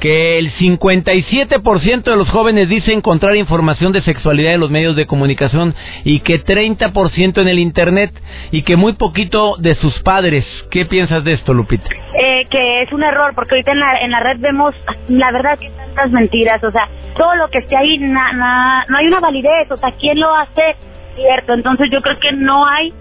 que 0.00 0.38
el 0.38 0.52
57% 0.54 2.02
de 2.02 2.16
los 2.16 2.28
jóvenes 2.30 2.68
dice 2.68 2.92
encontrar 2.92 3.36
información 3.36 3.92
de 3.92 4.02
sexualidad 4.02 4.54
en 4.54 4.60
los 4.60 4.70
medios 4.70 4.96
de 4.96 5.06
comunicación 5.06 5.74
y 6.04 6.20
que 6.20 6.42
30% 6.42 7.40
en 7.40 7.48
el 7.48 7.58
Internet 7.58 8.12
y 8.50 8.62
que 8.62 8.76
muy 8.76 8.94
poquito 8.94 9.56
de 9.58 9.74
sus 9.76 9.98
padres. 10.00 10.44
¿Qué 10.70 10.84
piensas 10.86 11.24
de 11.24 11.34
esto, 11.34 11.54
Lupita? 11.54 11.88
Eh, 12.18 12.46
que 12.50 12.82
es 12.82 12.92
un 12.92 13.02
error, 13.02 13.32
porque 13.34 13.54
ahorita 13.54 13.72
en 13.72 13.80
la, 13.80 14.00
en 14.00 14.10
la 14.10 14.20
red 14.20 14.38
vemos, 14.38 14.74
la 15.08 15.32
verdad, 15.32 15.58
que 15.58 15.70
tantas 15.70 16.10
mentiras, 16.10 16.62
o 16.62 16.70
sea, 16.70 16.88
todo 17.16 17.34
lo 17.36 17.48
que 17.48 17.58
esté 17.58 17.76
ahí, 17.76 17.98
no 17.98 18.20
hay 18.20 19.06
una 19.06 19.20
validez, 19.20 19.70
o 19.70 19.76
sea, 19.76 19.92
¿quién 19.92 20.20
lo 20.20 20.34
hace 20.34 20.76
cierto? 21.16 21.54
Entonces 21.54 21.88
yo 21.90 22.00
creo 22.02 22.18
que 22.20 22.32
no 22.32 22.66
hay 22.66 22.92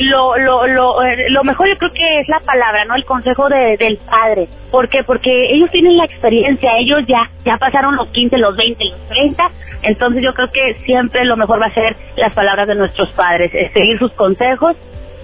lo, 0.00 0.36
lo, 0.38 0.66
lo, 0.66 1.02
eh, 1.04 1.30
lo 1.30 1.44
mejor 1.44 1.68
yo 1.68 1.78
creo 1.78 1.92
que 1.92 2.20
es 2.20 2.28
la 2.28 2.40
palabra, 2.40 2.84
¿no? 2.84 2.94
El 2.94 3.04
consejo 3.04 3.48
de, 3.48 3.76
del 3.76 3.98
padre. 3.98 4.48
¿Por 4.70 4.88
qué? 4.88 5.04
Porque 5.04 5.54
ellos 5.54 5.70
tienen 5.70 5.96
la 5.96 6.04
experiencia, 6.04 6.76
ellos 6.78 7.02
ya, 7.06 7.30
ya 7.44 7.56
pasaron 7.56 7.96
los 7.96 8.08
15, 8.08 8.36
los 8.38 8.56
20, 8.56 8.84
los 8.84 9.08
30, 9.08 9.50
entonces 9.82 10.22
yo 10.22 10.34
creo 10.34 10.50
que 10.50 10.74
siempre 10.84 11.24
lo 11.24 11.36
mejor 11.36 11.60
va 11.60 11.66
a 11.66 11.74
ser 11.74 11.96
las 12.16 12.34
palabras 12.34 12.66
de 12.68 12.74
nuestros 12.74 13.08
padres, 13.10 13.50
seguir 13.72 13.98
sus 13.98 14.12
consejos 14.12 14.76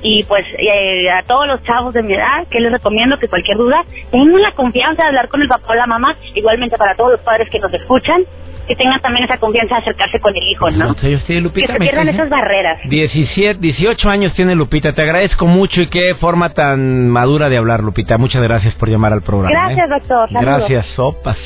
y 0.03 0.25
pues 0.25 0.45
eh, 0.59 1.09
a 1.11 1.23
todos 1.23 1.47
los 1.47 1.63
chavos 1.63 1.95
de 1.95 2.03
mi 2.03 2.15
edad, 2.15 2.47
que 2.51 2.61
les 2.61 2.73
recomiendo 2.73 3.19
que 3.19 3.29
cualquier 3.29 3.57
duda, 3.57 3.85
tengan 4.11 4.43
la 4.43 4.53
confianza 4.53 5.03
de 5.03 5.09
hablar 5.09 5.29
con 5.29 5.43
el 5.43 5.49
papá 5.49 5.65
o 5.69 5.75
la 5.75 5.87
mamá, 5.87 6.17
igualmente 6.35 6.77
para 6.77 6.97
todos 6.97 7.13
los 7.13 7.21
padres 7.21 7.49
que 7.51 7.61
nos 7.61 7.73
escuchan, 7.73 8.25
que 8.73 8.77
tengan 8.77 9.01
también 9.03 9.25
esa 9.25 9.37
confianza 9.37 9.75
de 9.77 9.81
acercarse 9.83 10.19
con 10.21 10.35
el 10.35 10.43
hijo, 10.51 10.71
¿no? 10.71 10.85
¿Cuántos 10.87 11.05
años 11.05 11.25
tiene 11.25 11.43
Lupita? 11.43 11.67
Que 11.67 11.73
se 11.75 11.79
pierdan 11.79 12.09
esas 12.09 12.29
barreras. 12.31 12.79
17, 12.89 13.61
18 13.61 14.09
años 14.09 14.35
tiene 14.35 14.55
Lupita. 14.55 14.95
Te 14.95 15.03
agradezco 15.03 15.47
mucho 15.47 15.83
y 15.83 15.89
qué 15.89 16.15
forma 16.15 16.51
tan 16.51 17.11
madura 17.11 17.51
de 17.51 17.59
hablar, 17.59 17.83
Lupita. 17.83 18.17
Muchas 18.17 18.43
gracias 18.43 18.75
por 18.77 18.89
llamar 18.89 19.13
al 19.13 19.23
programa. 19.23 19.51
Gracias, 19.51 19.87
¿eh? 19.87 19.91
doctor. 19.91 20.33
Saludos. 20.33 20.59
Gracias, 20.59 20.87
sopas. 20.97 21.37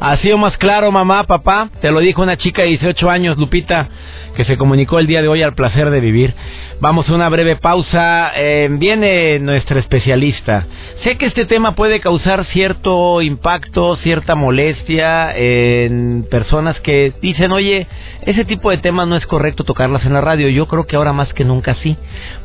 Ha 0.00 0.16
sido 0.18 0.36
más 0.36 0.56
claro, 0.58 0.92
mamá, 0.92 1.24
papá. 1.24 1.70
Te 1.80 1.90
lo 1.90 2.00
dijo 2.00 2.22
una 2.22 2.36
chica 2.36 2.62
de 2.62 2.68
18 2.68 3.08
años, 3.08 3.38
Lupita, 3.38 3.88
que 4.36 4.44
se 4.44 4.56
comunicó 4.56 4.98
el 4.98 5.06
día 5.06 5.22
de 5.22 5.28
hoy 5.28 5.42
al 5.42 5.54
placer 5.54 5.90
de 5.90 6.00
vivir. 6.00 6.34
Vamos 6.78 7.08
a 7.08 7.14
una 7.14 7.28
breve 7.28 7.56
pausa. 7.56 8.32
Eh, 8.36 8.68
viene 8.70 9.38
nuestra 9.38 9.80
especialista. 9.80 10.66
Sé 11.02 11.16
que 11.16 11.26
este 11.26 11.46
tema 11.46 11.74
puede 11.74 12.00
causar 12.00 12.44
cierto 12.46 13.22
impacto, 13.22 13.96
cierta 13.96 14.34
molestia 14.34 15.34
en 15.34 16.26
personas 16.30 16.78
que 16.80 17.14
dicen, 17.20 17.50
oye, 17.50 17.86
ese 18.22 18.44
tipo 18.44 18.70
de 18.70 18.78
temas 18.78 19.08
no 19.08 19.16
es 19.16 19.26
correcto 19.26 19.64
tocarlas 19.64 20.04
en 20.04 20.12
la 20.12 20.20
radio. 20.20 20.48
Yo 20.48 20.66
creo 20.66 20.86
que 20.86 20.96
ahora 20.96 21.12
más 21.12 21.32
que 21.32 21.44
nunca 21.44 21.74
sí, 21.82 21.96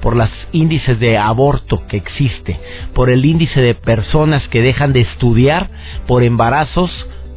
por 0.01 0.15
los 0.15 0.29
índices 0.53 0.99
de 0.99 1.17
aborto 1.17 1.83
que 1.87 1.97
existe, 1.97 2.57
por 2.93 3.09
el 3.09 3.25
índice 3.25 3.59
de 3.59 3.75
personas 3.75 4.47
que 4.47 4.61
dejan 4.61 4.93
de 4.93 5.01
estudiar 5.01 5.69
por 6.07 6.23
embarazos 6.23 6.89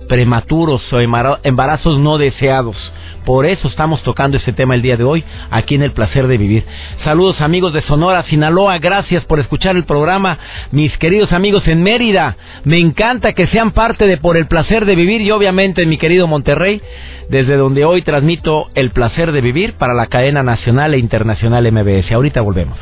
prematuros 0.09 0.81
o 0.93 1.01
embara- 1.01 1.41
embarazos 1.43 1.99
no 1.99 2.19
deseados. 2.19 2.77
Por 3.25 3.47
eso 3.47 3.69
estamos 3.69 4.03
tocando 4.03 4.37
este 4.37 4.53
tema 4.53 4.75
el 4.75 4.83
día 4.83 4.99
de 4.99 5.05
hoy, 5.05 5.25
aquí 5.51 5.77
en 5.77 5.83
El 5.83 5.93
Placer 5.93 6.27
de 6.27 6.37
Vivir. 6.37 6.63
Saludos 7.05 7.41
amigos 7.41 7.73
de 7.73 7.81
Sonora, 7.81 8.23
Sinaloa, 8.25 8.77
gracias 8.79 9.25
por 9.25 9.41
escuchar 9.41 9.77
el 9.77 9.85
programa. 9.85 10.39
Mis 10.73 10.95
queridos 10.99 11.33
amigos 11.33 11.67
en 11.67 11.83
Mérida, 11.83 12.37
me 12.65 12.79
encanta 12.79 13.33
que 13.33 13.47
sean 13.47 13.71
parte 13.71 14.07
de 14.07 14.19
Por 14.19 14.37
el 14.37 14.47
Placer 14.47 14.85
de 14.85 14.95
Vivir 14.95 15.23
y 15.23 15.31
obviamente 15.31 15.83
en 15.83 15.89
mi 15.89 15.97
querido 15.97 16.27
Monterrey, 16.27 16.83
desde 17.31 17.57
donde 17.57 17.87
hoy 17.87 18.03
transmito 18.03 18.67
El 18.75 18.91
Placer 18.91 19.33
de 19.33 19.41
Vivir 19.41 19.73
para 19.79 19.95
la 19.95 20.07
cadena 20.09 20.43
nacional 20.43 20.93
e 20.93 20.99
internacional 20.99 21.65
MBS. 21.73 22.13
Ahorita 22.13 22.43
volvemos. 22.43 22.79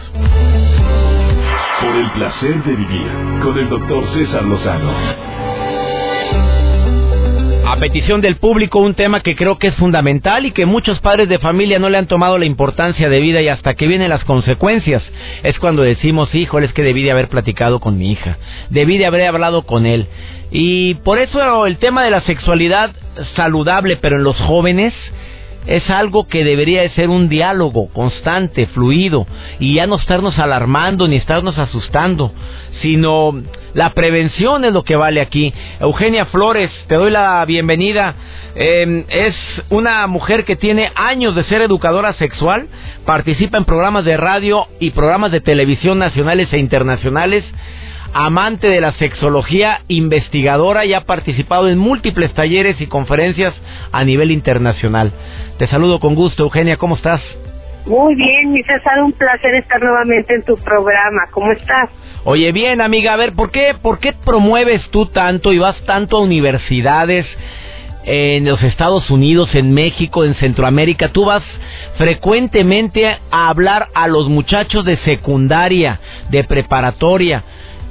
Por 1.80 1.96
el 1.96 2.10
placer 2.12 2.62
de 2.64 2.74
vivir 2.76 3.06
con 3.42 3.56
el 3.58 3.68
doctor 3.68 4.04
César 4.14 4.42
Lozano. 4.44 4.92
A 7.72 7.76
petición 7.76 8.20
del 8.20 8.36
público, 8.36 8.80
un 8.80 8.92
tema 8.92 9.22
que 9.22 9.34
creo 9.34 9.58
que 9.58 9.68
es 9.68 9.74
fundamental 9.76 10.44
y 10.44 10.50
que 10.50 10.66
muchos 10.66 11.00
padres 11.00 11.30
de 11.30 11.38
familia 11.38 11.78
no 11.78 11.88
le 11.88 11.96
han 11.96 12.06
tomado 12.06 12.36
la 12.36 12.44
importancia 12.44 13.08
de 13.08 13.18
vida 13.18 13.40
y 13.40 13.48
hasta 13.48 13.72
que 13.72 13.86
vienen 13.86 14.10
las 14.10 14.24
consecuencias 14.24 15.02
es 15.42 15.58
cuando 15.58 15.80
decimos, 15.80 16.34
híjole, 16.34 16.66
es 16.66 16.74
que 16.74 16.82
debí 16.82 17.02
de 17.02 17.12
haber 17.12 17.28
platicado 17.28 17.80
con 17.80 17.96
mi 17.96 18.12
hija, 18.12 18.36
debí 18.68 18.98
de 18.98 19.06
haber 19.06 19.26
hablado 19.26 19.62
con 19.62 19.86
él. 19.86 20.06
Y 20.50 20.96
por 20.96 21.16
eso 21.16 21.64
el 21.64 21.78
tema 21.78 22.04
de 22.04 22.10
la 22.10 22.20
sexualidad 22.20 22.94
saludable, 23.36 23.96
pero 23.96 24.16
en 24.16 24.24
los 24.24 24.36
jóvenes, 24.36 24.92
es 25.66 25.88
algo 25.90 26.26
que 26.26 26.44
debería 26.44 26.82
de 26.82 26.90
ser 26.90 27.08
un 27.08 27.28
diálogo 27.28 27.88
constante, 27.92 28.66
fluido, 28.66 29.26
y 29.58 29.74
ya 29.74 29.86
no 29.86 29.96
estarnos 29.96 30.38
alarmando 30.38 31.06
ni 31.08 31.16
estarnos 31.16 31.58
asustando, 31.58 32.32
sino 32.80 33.32
la 33.74 33.94
prevención 33.94 34.64
es 34.64 34.72
lo 34.72 34.82
que 34.82 34.96
vale 34.96 35.20
aquí. 35.20 35.52
Eugenia 35.80 36.26
Flores, 36.26 36.70
te 36.88 36.96
doy 36.96 37.10
la 37.10 37.44
bienvenida. 37.44 38.14
Eh, 38.54 39.04
es 39.08 39.34
una 39.70 40.06
mujer 40.06 40.44
que 40.44 40.56
tiene 40.56 40.90
años 40.94 41.34
de 41.34 41.44
ser 41.44 41.62
educadora 41.62 42.12
sexual, 42.14 42.68
participa 43.06 43.58
en 43.58 43.64
programas 43.64 44.04
de 44.04 44.16
radio 44.16 44.66
y 44.80 44.90
programas 44.90 45.30
de 45.30 45.40
televisión 45.40 45.98
nacionales 45.98 46.52
e 46.52 46.58
internacionales 46.58 47.44
amante 48.14 48.68
de 48.68 48.80
la 48.80 48.92
sexología, 48.92 49.80
investigadora 49.88 50.84
y 50.84 50.94
ha 50.94 51.02
participado 51.02 51.68
en 51.68 51.78
múltiples 51.78 52.32
talleres 52.34 52.80
y 52.80 52.86
conferencias 52.86 53.54
a 53.90 54.04
nivel 54.04 54.30
internacional. 54.30 55.12
Te 55.58 55.66
saludo 55.66 56.00
con 56.00 56.14
gusto, 56.14 56.44
Eugenia, 56.44 56.76
¿cómo 56.76 56.96
estás? 56.96 57.22
Muy 57.86 58.14
bien, 58.14 58.52
mi 58.52 58.62
César, 58.62 59.02
un 59.02 59.12
placer 59.12 59.54
estar 59.56 59.82
nuevamente 59.82 60.34
en 60.34 60.44
tu 60.44 60.56
programa. 60.56 61.22
¿Cómo 61.32 61.50
estás? 61.52 61.90
Oye, 62.24 62.52
bien, 62.52 62.80
amiga, 62.80 63.14
a 63.14 63.16
ver, 63.16 63.32
¿por 63.32 63.50
qué, 63.50 63.74
por 63.80 63.98
qué 63.98 64.12
promueves 64.12 64.88
tú 64.90 65.06
tanto 65.06 65.52
y 65.52 65.58
vas 65.58 65.76
tanto 65.84 66.18
a 66.18 66.22
universidades 66.22 67.26
en 68.04 68.44
los 68.44 68.62
Estados 68.62 69.10
Unidos, 69.10 69.52
en 69.56 69.74
México, 69.74 70.24
en 70.24 70.34
Centroamérica? 70.36 71.08
Tú 71.08 71.24
vas 71.24 71.42
frecuentemente 71.98 73.18
a 73.32 73.48
hablar 73.48 73.88
a 73.94 74.06
los 74.06 74.28
muchachos 74.28 74.84
de 74.84 74.98
secundaria, 74.98 75.98
de 76.30 76.44
preparatoria. 76.44 77.42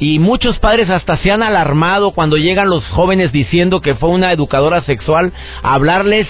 Y 0.01 0.17
muchos 0.17 0.57
padres 0.57 0.89
hasta 0.89 1.17
se 1.17 1.29
han 1.29 1.43
alarmado 1.43 2.11
cuando 2.13 2.35
llegan 2.35 2.71
los 2.71 2.83
jóvenes 2.89 3.31
diciendo 3.31 3.81
que 3.81 3.93
fue 3.93 4.09
una 4.09 4.31
educadora 4.31 4.81
sexual 4.81 5.31
a 5.61 5.75
hablarles 5.75 6.27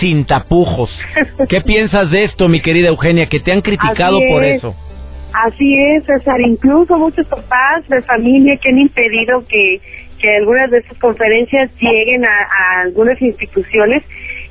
sin 0.00 0.26
tapujos. 0.26 0.90
¿Qué 1.48 1.60
piensas 1.66 2.10
de 2.10 2.24
esto, 2.24 2.46
mi 2.50 2.60
querida 2.60 2.88
Eugenia, 2.88 3.26
que 3.30 3.40
te 3.40 3.52
han 3.52 3.62
criticado 3.62 4.18
por 4.30 4.44
es. 4.44 4.58
eso? 4.58 4.76
Así 5.32 5.74
es, 5.82 6.04
César. 6.04 6.42
Incluso 6.42 6.98
muchos 6.98 7.26
papás 7.26 7.88
de 7.88 8.02
familia 8.02 8.58
que 8.58 8.68
han 8.68 8.78
impedido 8.78 9.46
que, 9.48 9.80
que 10.20 10.36
algunas 10.36 10.70
de 10.70 10.80
estas 10.80 10.98
conferencias 10.98 11.70
lleguen 11.80 12.26
a, 12.26 12.28
a 12.28 12.80
algunas 12.82 13.18
instituciones. 13.22 14.02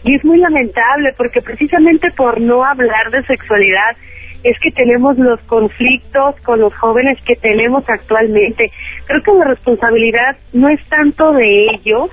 Y 0.03 0.15
es 0.15 0.25
muy 0.25 0.39
lamentable 0.39 1.13
porque 1.17 1.43
precisamente 1.43 2.09
por 2.17 2.41
no 2.41 2.65
hablar 2.65 3.11
de 3.11 3.23
sexualidad 3.27 3.95
es 4.43 4.57
que 4.59 4.71
tenemos 4.71 5.17
los 5.17 5.39
conflictos 5.41 6.35
con 6.45 6.59
los 6.59 6.73
jóvenes 6.75 7.17
que 7.25 7.35
tenemos 7.35 7.83
actualmente. 7.87 8.71
Creo 9.05 9.23
que 9.23 9.33
la 9.33 9.45
responsabilidad 9.45 10.37
no 10.53 10.69
es 10.69 10.79
tanto 10.87 11.33
de 11.33 11.67
ellos, 11.73 12.09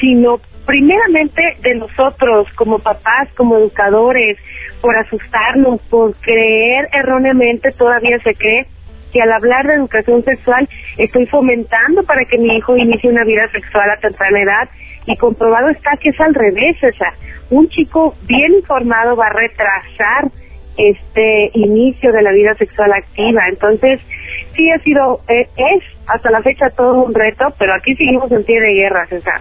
sino 0.00 0.40
primeramente 0.66 1.42
de 1.62 1.74
nosotros 1.76 2.46
como 2.54 2.78
papás, 2.78 3.28
como 3.36 3.56
educadores, 3.56 4.36
por 4.80 4.96
asustarnos, 4.96 5.80
por 5.88 6.14
creer 6.16 6.88
erróneamente, 6.92 7.72
todavía 7.72 8.18
se 8.20 8.34
cree 8.34 8.66
que 9.12 9.22
al 9.22 9.32
hablar 9.32 9.66
de 9.66 9.74
educación 9.74 10.22
sexual 10.24 10.68
estoy 10.98 11.26
fomentando 11.26 12.02
para 12.04 12.24
que 12.26 12.38
mi 12.38 12.56
hijo 12.56 12.76
inicie 12.76 13.10
una 13.10 13.24
vida 13.24 13.48
sexual 13.50 13.90
a 13.90 13.96
temprana 13.96 14.42
edad 14.42 14.68
y 15.06 15.16
comprobado 15.16 15.70
está 15.70 15.92
que 16.00 16.10
es 16.10 16.20
al 16.20 16.34
revés, 16.34 16.76
esa. 16.82 17.14
Un 17.50 17.68
chico 17.70 18.14
bien 18.26 18.52
informado 18.52 19.16
va 19.16 19.28
a 19.28 19.32
retrasar 19.32 20.30
este 20.78 21.50
inicio 21.54 22.12
de 22.12 22.22
la 22.22 22.32
vida 22.32 22.54
sexual 22.54 22.92
activa. 22.92 23.42
Entonces, 23.48 24.00
sí 24.56 24.70
ha 24.70 24.78
sido, 24.78 25.20
eh, 25.28 25.48
es 25.56 25.84
hasta 26.06 26.30
la 26.30 26.42
fecha 26.42 26.70
todo 26.70 27.02
un 27.02 27.14
reto, 27.14 27.46
pero 27.58 27.74
aquí 27.74 27.94
seguimos 27.96 28.30
en 28.32 28.44
pie 28.44 28.60
de 28.60 28.72
guerra, 28.72 29.06
César. 29.08 29.40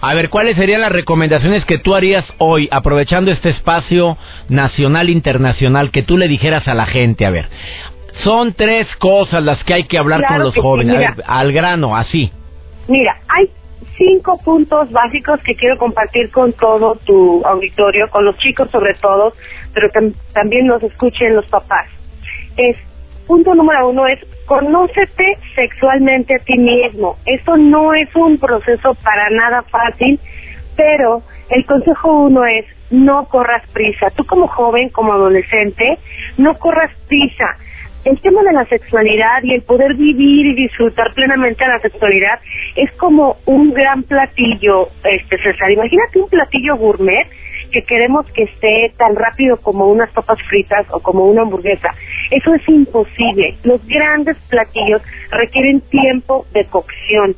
A 0.00 0.14
ver, 0.14 0.28
¿cuáles 0.28 0.56
serían 0.56 0.82
las 0.82 0.92
recomendaciones 0.92 1.64
que 1.64 1.78
tú 1.78 1.94
harías 1.94 2.24
hoy, 2.38 2.68
aprovechando 2.70 3.30
este 3.30 3.48
espacio 3.48 4.18
nacional 4.48 5.08
internacional, 5.08 5.90
que 5.90 6.02
tú 6.02 6.18
le 6.18 6.28
dijeras 6.28 6.68
a 6.68 6.74
la 6.74 6.86
gente? 6.86 7.24
A 7.24 7.30
ver, 7.30 7.48
son 8.22 8.52
tres 8.52 8.86
cosas 8.96 9.42
las 9.42 9.62
que 9.64 9.74
hay 9.74 9.84
que 9.84 9.98
hablar 9.98 10.20
Claro 10.20 10.34
con 10.34 10.44
los 10.44 10.54
sí, 10.54 10.60
jóvenes. 10.60 10.94
A 10.94 10.98
mira. 10.98 11.14
ver, 11.16 11.24
al 11.26 11.52
grano, 11.52 11.96
así. 11.96 12.30
Mira, 12.86 13.16
hay 13.28 13.48
cinco 13.96 14.38
puntos 14.44 14.90
básicos 14.90 15.40
que 15.42 15.54
quiero 15.54 15.78
compartir 15.78 16.30
con 16.30 16.52
todo 16.52 16.96
tu 17.04 17.42
auditorio, 17.44 18.08
con 18.10 18.24
los 18.24 18.36
chicos 18.38 18.70
sobre 18.70 18.94
todo, 18.94 19.32
pero 19.72 19.88
tam- 19.90 20.14
también 20.32 20.66
los 20.68 20.82
escuchen 20.82 21.36
los 21.36 21.46
papás. 21.46 21.86
Es 22.56 22.76
punto 23.26 23.54
número 23.54 23.88
uno 23.88 24.06
es 24.06 24.18
conócete 24.46 25.38
sexualmente 25.54 26.34
a 26.34 26.44
ti 26.44 26.58
mismo. 26.58 27.16
Esto 27.24 27.56
no 27.56 27.94
es 27.94 28.14
un 28.14 28.38
proceso 28.38 28.94
para 29.02 29.30
nada 29.30 29.62
fácil, 29.62 30.20
pero 30.76 31.22
el 31.50 31.64
consejo 31.66 32.12
uno 32.24 32.44
es 32.44 32.66
no 32.90 33.26
corras 33.26 33.62
prisa. 33.72 34.10
Tú 34.14 34.24
como 34.26 34.46
joven, 34.46 34.90
como 34.90 35.12
adolescente, 35.14 35.98
no 36.36 36.54
corras 36.58 36.90
prisa 37.08 37.56
el 38.04 38.20
tema 38.20 38.42
de 38.42 38.52
la 38.52 38.64
sexualidad 38.66 39.42
y 39.42 39.54
el 39.54 39.62
poder 39.62 39.94
vivir 39.94 40.46
y 40.46 40.54
disfrutar 40.54 41.12
plenamente 41.14 41.66
la 41.66 41.78
sexualidad 41.80 42.38
es 42.76 42.90
como 42.92 43.38
un 43.46 43.72
gran 43.72 44.02
platillo, 44.02 44.88
este 45.04 45.38
César. 45.38 45.70
Imagínate 45.70 46.20
un 46.20 46.28
platillo 46.28 46.76
gourmet 46.76 47.26
que 47.72 47.82
queremos 47.82 48.26
que 48.32 48.44
esté 48.44 48.92
tan 48.96 49.16
rápido 49.16 49.56
como 49.56 49.88
unas 49.88 50.10
papas 50.10 50.38
fritas 50.48 50.86
o 50.92 51.00
como 51.00 51.24
una 51.24 51.42
hamburguesa. 51.42 51.88
Eso 52.30 52.54
es 52.54 52.68
imposible. 52.68 53.56
Los 53.64 53.84
grandes 53.86 54.36
platillos 54.48 55.02
requieren 55.30 55.80
tiempo 55.80 56.46
de 56.52 56.64
cocción. 56.66 57.34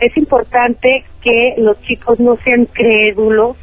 Es 0.00 0.16
importante 0.16 1.04
que 1.22 1.54
los 1.58 1.80
chicos 1.82 2.18
no 2.18 2.36
sean 2.44 2.66
crédulos 2.66 3.56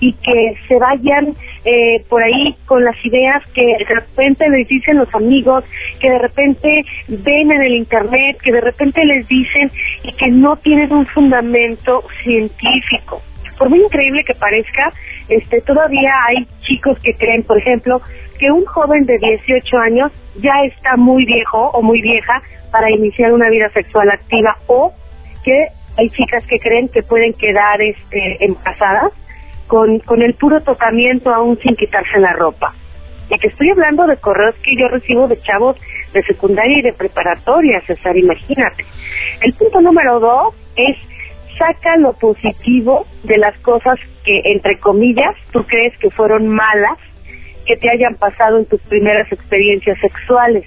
y 0.00 0.12
que 0.14 0.54
se 0.68 0.78
vayan 0.78 1.34
eh, 1.64 2.04
por 2.08 2.22
ahí 2.22 2.56
con 2.66 2.84
las 2.84 2.96
ideas 3.04 3.42
que 3.54 3.64
de 3.64 3.84
repente 3.84 4.48
les 4.48 4.66
dicen 4.68 4.98
los 4.98 5.14
amigos, 5.14 5.64
que 6.00 6.10
de 6.10 6.18
repente 6.18 6.84
ven 7.08 7.52
en 7.52 7.62
el 7.62 7.74
internet, 7.74 8.38
que 8.42 8.52
de 8.52 8.60
repente 8.60 9.04
les 9.04 9.26
dicen 9.28 9.70
y 10.02 10.12
que 10.12 10.28
no 10.28 10.56
tienen 10.56 10.92
un 10.92 11.06
fundamento 11.06 12.04
científico. 12.22 13.22
Por 13.58 13.68
muy 13.68 13.82
increíble 13.82 14.24
que 14.24 14.34
parezca, 14.34 14.92
este 15.28 15.60
todavía 15.60 16.12
hay 16.28 16.46
chicos 16.62 16.98
que 17.00 17.14
creen, 17.14 17.42
por 17.42 17.58
ejemplo, 17.58 18.00
que 18.38 18.50
un 18.50 18.64
joven 18.64 19.04
de 19.04 19.18
18 19.18 19.78
años 19.78 20.12
ya 20.40 20.64
está 20.64 20.96
muy 20.96 21.26
viejo 21.26 21.70
o 21.72 21.82
muy 21.82 22.00
vieja 22.00 22.42
para 22.72 22.90
iniciar 22.90 23.32
una 23.32 23.50
vida 23.50 23.68
sexual 23.70 24.08
activa 24.10 24.56
o 24.66 24.92
que 25.44 25.68
hay 25.98 26.08
chicas 26.10 26.44
que 26.46 26.58
creen 26.58 26.88
que 26.88 27.02
pueden 27.02 27.34
quedar 27.34 27.80
este 27.82 28.44
embarazadas 28.44 29.12
con, 29.70 30.00
con 30.00 30.20
el 30.20 30.34
puro 30.34 30.60
tocamiento 30.62 31.32
aún 31.32 31.56
sin 31.60 31.76
quitarse 31.76 32.18
la 32.18 32.32
ropa. 32.32 32.74
Y 33.30 33.38
que 33.38 33.46
estoy 33.46 33.70
hablando 33.70 34.04
de 34.08 34.16
correos 34.16 34.56
que 34.64 34.74
yo 34.76 34.88
recibo 34.88 35.28
de 35.28 35.40
chavos 35.42 35.76
de 36.12 36.24
secundaria 36.24 36.80
y 36.80 36.82
de 36.82 36.92
preparatoria, 36.92 37.80
César, 37.86 38.16
imagínate. 38.16 38.84
El 39.42 39.52
punto 39.54 39.80
número 39.80 40.18
dos 40.18 40.54
es 40.74 40.96
saca 41.56 41.96
lo 41.98 42.14
positivo 42.14 43.06
de 43.22 43.38
las 43.38 43.56
cosas 43.60 43.96
que, 44.24 44.40
entre 44.46 44.80
comillas, 44.80 45.36
tú 45.52 45.64
crees 45.64 45.96
que 45.98 46.10
fueron 46.10 46.48
malas, 46.48 46.98
que 47.64 47.76
te 47.76 47.88
hayan 47.90 48.16
pasado 48.16 48.58
en 48.58 48.66
tus 48.66 48.80
primeras 48.82 49.30
experiencias 49.30 49.96
sexuales. 50.00 50.64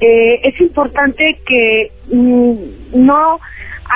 Eh, 0.00 0.40
es 0.42 0.60
importante 0.60 1.38
que 1.46 1.92
mm, 2.10 2.54
no 2.94 3.38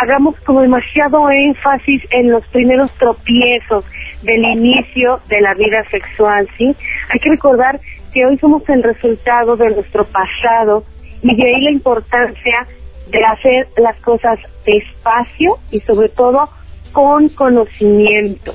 hagamos 0.00 0.38
como 0.40 0.62
demasiado 0.62 1.30
énfasis 1.30 2.02
en 2.10 2.30
los 2.30 2.46
primeros 2.48 2.90
tropiezos 2.98 3.84
del 4.22 4.44
inicio 4.44 5.20
de 5.28 5.40
la 5.40 5.54
vida 5.54 5.84
sexual, 5.90 6.48
¿sí? 6.56 6.74
Hay 7.10 7.20
que 7.20 7.30
recordar 7.30 7.80
que 8.12 8.24
hoy 8.26 8.38
somos 8.38 8.68
el 8.68 8.82
resultado 8.82 9.56
de 9.56 9.70
nuestro 9.70 10.06
pasado 10.06 10.84
y 11.22 11.34
de 11.36 11.42
ahí 11.42 11.62
la 11.62 11.70
importancia 11.70 12.66
de 13.10 13.24
hacer 13.24 13.68
las 13.76 13.96
cosas 14.00 14.38
despacio 14.64 15.58
y 15.70 15.80
sobre 15.80 16.08
todo 16.10 16.48
con 16.92 17.28
conocimiento, 17.30 18.54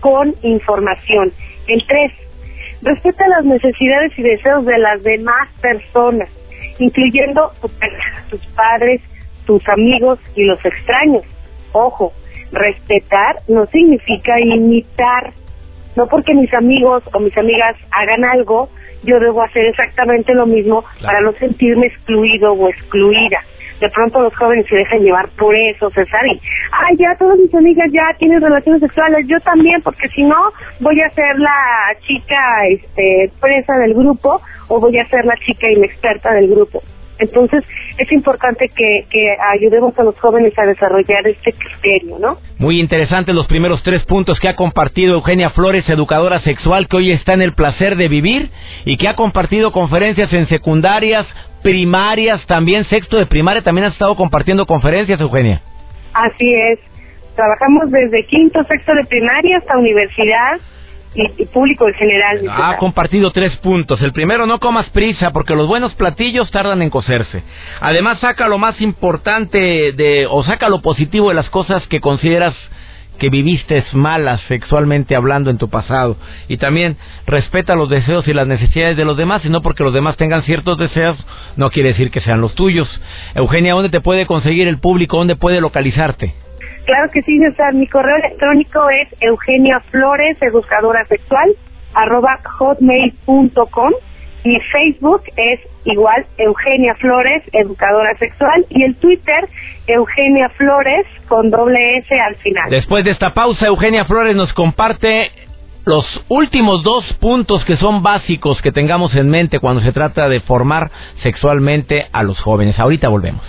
con 0.00 0.34
información. 0.42 1.32
El 1.66 1.84
tres, 1.86 2.12
respeta 2.82 3.28
las 3.28 3.44
necesidades 3.44 4.12
y 4.18 4.22
deseos 4.22 4.64
de 4.64 4.78
las 4.78 5.02
demás 5.02 5.48
personas, 5.60 6.28
incluyendo 6.78 7.52
tus 8.30 8.44
padres, 8.48 9.00
tus 9.46 9.62
amigos 9.68 10.18
y 10.34 10.44
los 10.44 10.64
extraños. 10.64 11.24
Ojo, 11.72 12.12
respetar 12.52 13.36
no 13.48 13.66
significa 13.66 14.38
imitar. 14.40 15.32
No 15.96 16.06
porque 16.06 16.34
mis 16.34 16.52
amigos 16.54 17.02
o 17.12 17.20
mis 17.20 17.36
amigas 17.36 17.76
hagan 17.90 18.24
algo, 18.24 18.70
yo 19.02 19.18
debo 19.20 19.42
hacer 19.42 19.66
exactamente 19.66 20.32
lo 20.34 20.46
mismo 20.46 20.84
para 21.02 21.20
no 21.20 21.32
sentirme 21.32 21.86
excluido 21.86 22.52
o 22.52 22.68
excluida. 22.68 23.40
De 23.80 23.90
pronto 23.90 24.20
los 24.20 24.34
jóvenes 24.36 24.64
se 24.68 24.76
dejan 24.76 25.00
llevar 25.00 25.28
por 25.30 25.56
eso, 25.56 25.90
César, 25.90 26.24
y, 26.26 26.40
ay, 26.70 26.96
ya 26.98 27.16
todas 27.18 27.36
mis 27.36 27.52
amigas 27.52 27.90
ya 27.92 28.16
tienen 28.16 28.40
relaciones 28.40 28.80
sexuales, 28.80 29.26
yo 29.26 29.40
también, 29.40 29.82
porque 29.82 30.08
si 30.10 30.22
no, 30.22 30.52
voy 30.78 31.00
a 31.00 31.10
ser 31.10 31.36
la 31.36 31.92
chica 32.06 32.38
este, 32.68 33.32
presa 33.40 33.76
del 33.78 33.94
grupo 33.94 34.40
o 34.68 34.78
voy 34.78 34.96
a 34.98 35.08
ser 35.08 35.24
la 35.24 35.34
chica 35.38 35.68
inexperta 35.68 36.32
del 36.32 36.48
grupo. 36.48 36.80
Entonces, 37.22 37.62
es 37.98 38.12
importante 38.12 38.68
que, 38.68 39.06
que, 39.10 39.36
ayudemos 39.54 39.98
a 39.98 40.02
los 40.02 40.18
jóvenes 40.18 40.52
a 40.58 40.66
desarrollar 40.66 41.26
este 41.26 41.52
criterio, 41.52 42.18
¿no? 42.18 42.38
Muy 42.58 42.80
interesantes 42.80 43.34
los 43.34 43.46
primeros 43.46 43.82
tres 43.82 44.04
puntos 44.04 44.40
que 44.40 44.48
ha 44.48 44.56
compartido 44.56 45.14
Eugenia 45.14 45.50
Flores, 45.50 45.88
educadora 45.88 46.40
sexual, 46.40 46.88
que 46.88 46.96
hoy 46.96 47.12
está 47.12 47.34
en 47.34 47.42
el 47.42 47.54
placer 47.54 47.96
de 47.96 48.08
vivir 48.08 48.50
y 48.84 48.96
que 48.96 49.08
ha 49.08 49.16
compartido 49.16 49.72
conferencias 49.72 50.32
en 50.32 50.46
secundarias, 50.48 51.26
primarias, 51.62 52.44
también 52.46 52.84
sexto 52.86 53.16
de 53.16 53.26
primaria, 53.26 53.62
también 53.62 53.86
ha 53.86 53.90
estado 53.90 54.16
compartiendo 54.16 54.66
conferencias, 54.66 55.20
Eugenia. 55.20 55.62
Así 56.12 56.52
es. 56.52 56.78
Trabajamos 57.34 57.90
desde 57.90 58.26
quinto, 58.26 58.62
sexto 58.64 58.94
de 58.94 59.04
primaria 59.04 59.58
hasta 59.58 59.78
universidad 59.78 60.60
y, 61.14 61.46
público 61.46 61.86
en 61.88 61.94
general. 61.94 62.40
Ha 62.50 62.76
compartido 62.78 63.30
tres 63.30 63.56
puntos. 63.58 64.00
El 64.02 64.12
primero, 64.12 64.46
no 64.46 64.58
comas 64.58 64.88
prisa, 64.90 65.30
porque 65.30 65.54
los 65.54 65.68
buenos 65.68 65.94
platillos 65.94 66.50
tardan 66.50 66.82
en 66.82 66.90
cocerse. 66.90 67.42
Además, 67.80 68.20
saca 68.20 68.48
lo 68.48 68.58
más 68.58 68.80
importante 68.80 69.92
de, 69.92 70.26
o 70.30 70.42
saca 70.44 70.68
lo 70.68 70.80
positivo 70.80 71.28
de 71.28 71.34
las 71.34 71.50
cosas 71.50 71.86
que 71.88 72.00
consideras 72.00 72.54
que 73.18 73.28
viviste 73.28 73.84
malas 73.92 74.40
sexualmente 74.48 75.14
hablando 75.14 75.50
en 75.50 75.58
tu 75.58 75.68
pasado. 75.68 76.16
Y 76.48 76.56
también 76.56 76.96
respeta 77.26 77.76
los 77.76 77.88
deseos 77.88 78.26
y 78.26 78.32
las 78.32 78.46
necesidades 78.46 78.96
de 78.96 79.04
los 79.04 79.16
demás, 79.16 79.44
y 79.44 79.48
no 79.48 79.62
porque 79.62 79.84
los 79.84 79.94
demás 79.94 80.16
tengan 80.16 80.42
ciertos 80.42 80.78
deseos, 80.78 81.16
no 81.56 81.70
quiere 81.70 81.90
decir 81.90 82.10
que 82.10 82.20
sean 82.20 82.40
los 82.40 82.54
tuyos. 82.54 82.88
Eugenia, 83.34 83.74
¿dónde 83.74 83.90
te 83.90 84.00
puede 84.00 84.26
conseguir 84.26 84.66
el 84.66 84.80
público? 84.80 85.18
¿Dónde 85.18 85.36
puede 85.36 85.60
localizarte? 85.60 86.34
Claro 86.84 87.10
que 87.12 87.22
sí, 87.22 87.38
César. 87.38 87.74
Mi 87.74 87.86
correo 87.86 88.16
electrónico 88.16 88.88
es 88.90 89.08
Eugenia 89.20 89.80
Flores, 89.90 90.36
educadora 90.40 91.04
sexual, 91.06 91.50
arroba 91.94 92.38
hotmail.com. 92.58 93.92
Mi 94.44 94.58
Facebook 94.72 95.22
es 95.36 95.60
igual 95.84 96.26
Eugenia 96.36 96.96
Flores, 96.96 97.44
educadora 97.52 98.12
sexual, 98.18 98.66
y 98.70 98.82
el 98.82 98.96
Twitter 98.96 99.48
Eugenia 99.86 100.48
Flores 100.50 101.06
con 101.28 101.50
doble 101.50 101.98
S 101.98 102.14
al 102.20 102.34
final. 102.36 102.68
Después 102.68 103.04
de 103.04 103.12
esta 103.12 103.32
pausa, 103.32 103.66
Eugenia 103.66 104.04
Flores 104.04 104.34
nos 104.34 104.52
comparte 104.52 105.30
los 105.84 106.04
últimos 106.28 106.82
dos 106.82 107.04
puntos 107.14 107.64
que 107.64 107.76
son 107.76 108.02
básicos 108.02 108.60
que 108.62 108.72
tengamos 108.72 109.14
en 109.14 109.28
mente 109.28 109.58
cuando 109.58 109.82
se 109.82 109.92
trata 109.92 110.28
de 110.28 110.40
formar 110.40 110.90
sexualmente 111.22 112.06
a 112.12 112.22
los 112.22 112.40
jóvenes. 112.40 112.78
Ahorita 112.78 113.08
volvemos. 113.08 113.42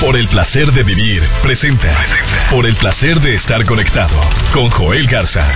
Por 0.00 0.16
el 0.16 0.28
placer 0.28 0.72
de 0.72 0.82
vivir, 0.82 1.22
presenta. 1.42 2.06
Por 2.50 2.66
el 2.66 2.74
placer 2.76 3.20
de 3.20 3.34
estar 3.36 3.64
conectado 3.66 4.18
con 4.52 4.70
Joel 4.70 5.06
Garza. 5.06 5.46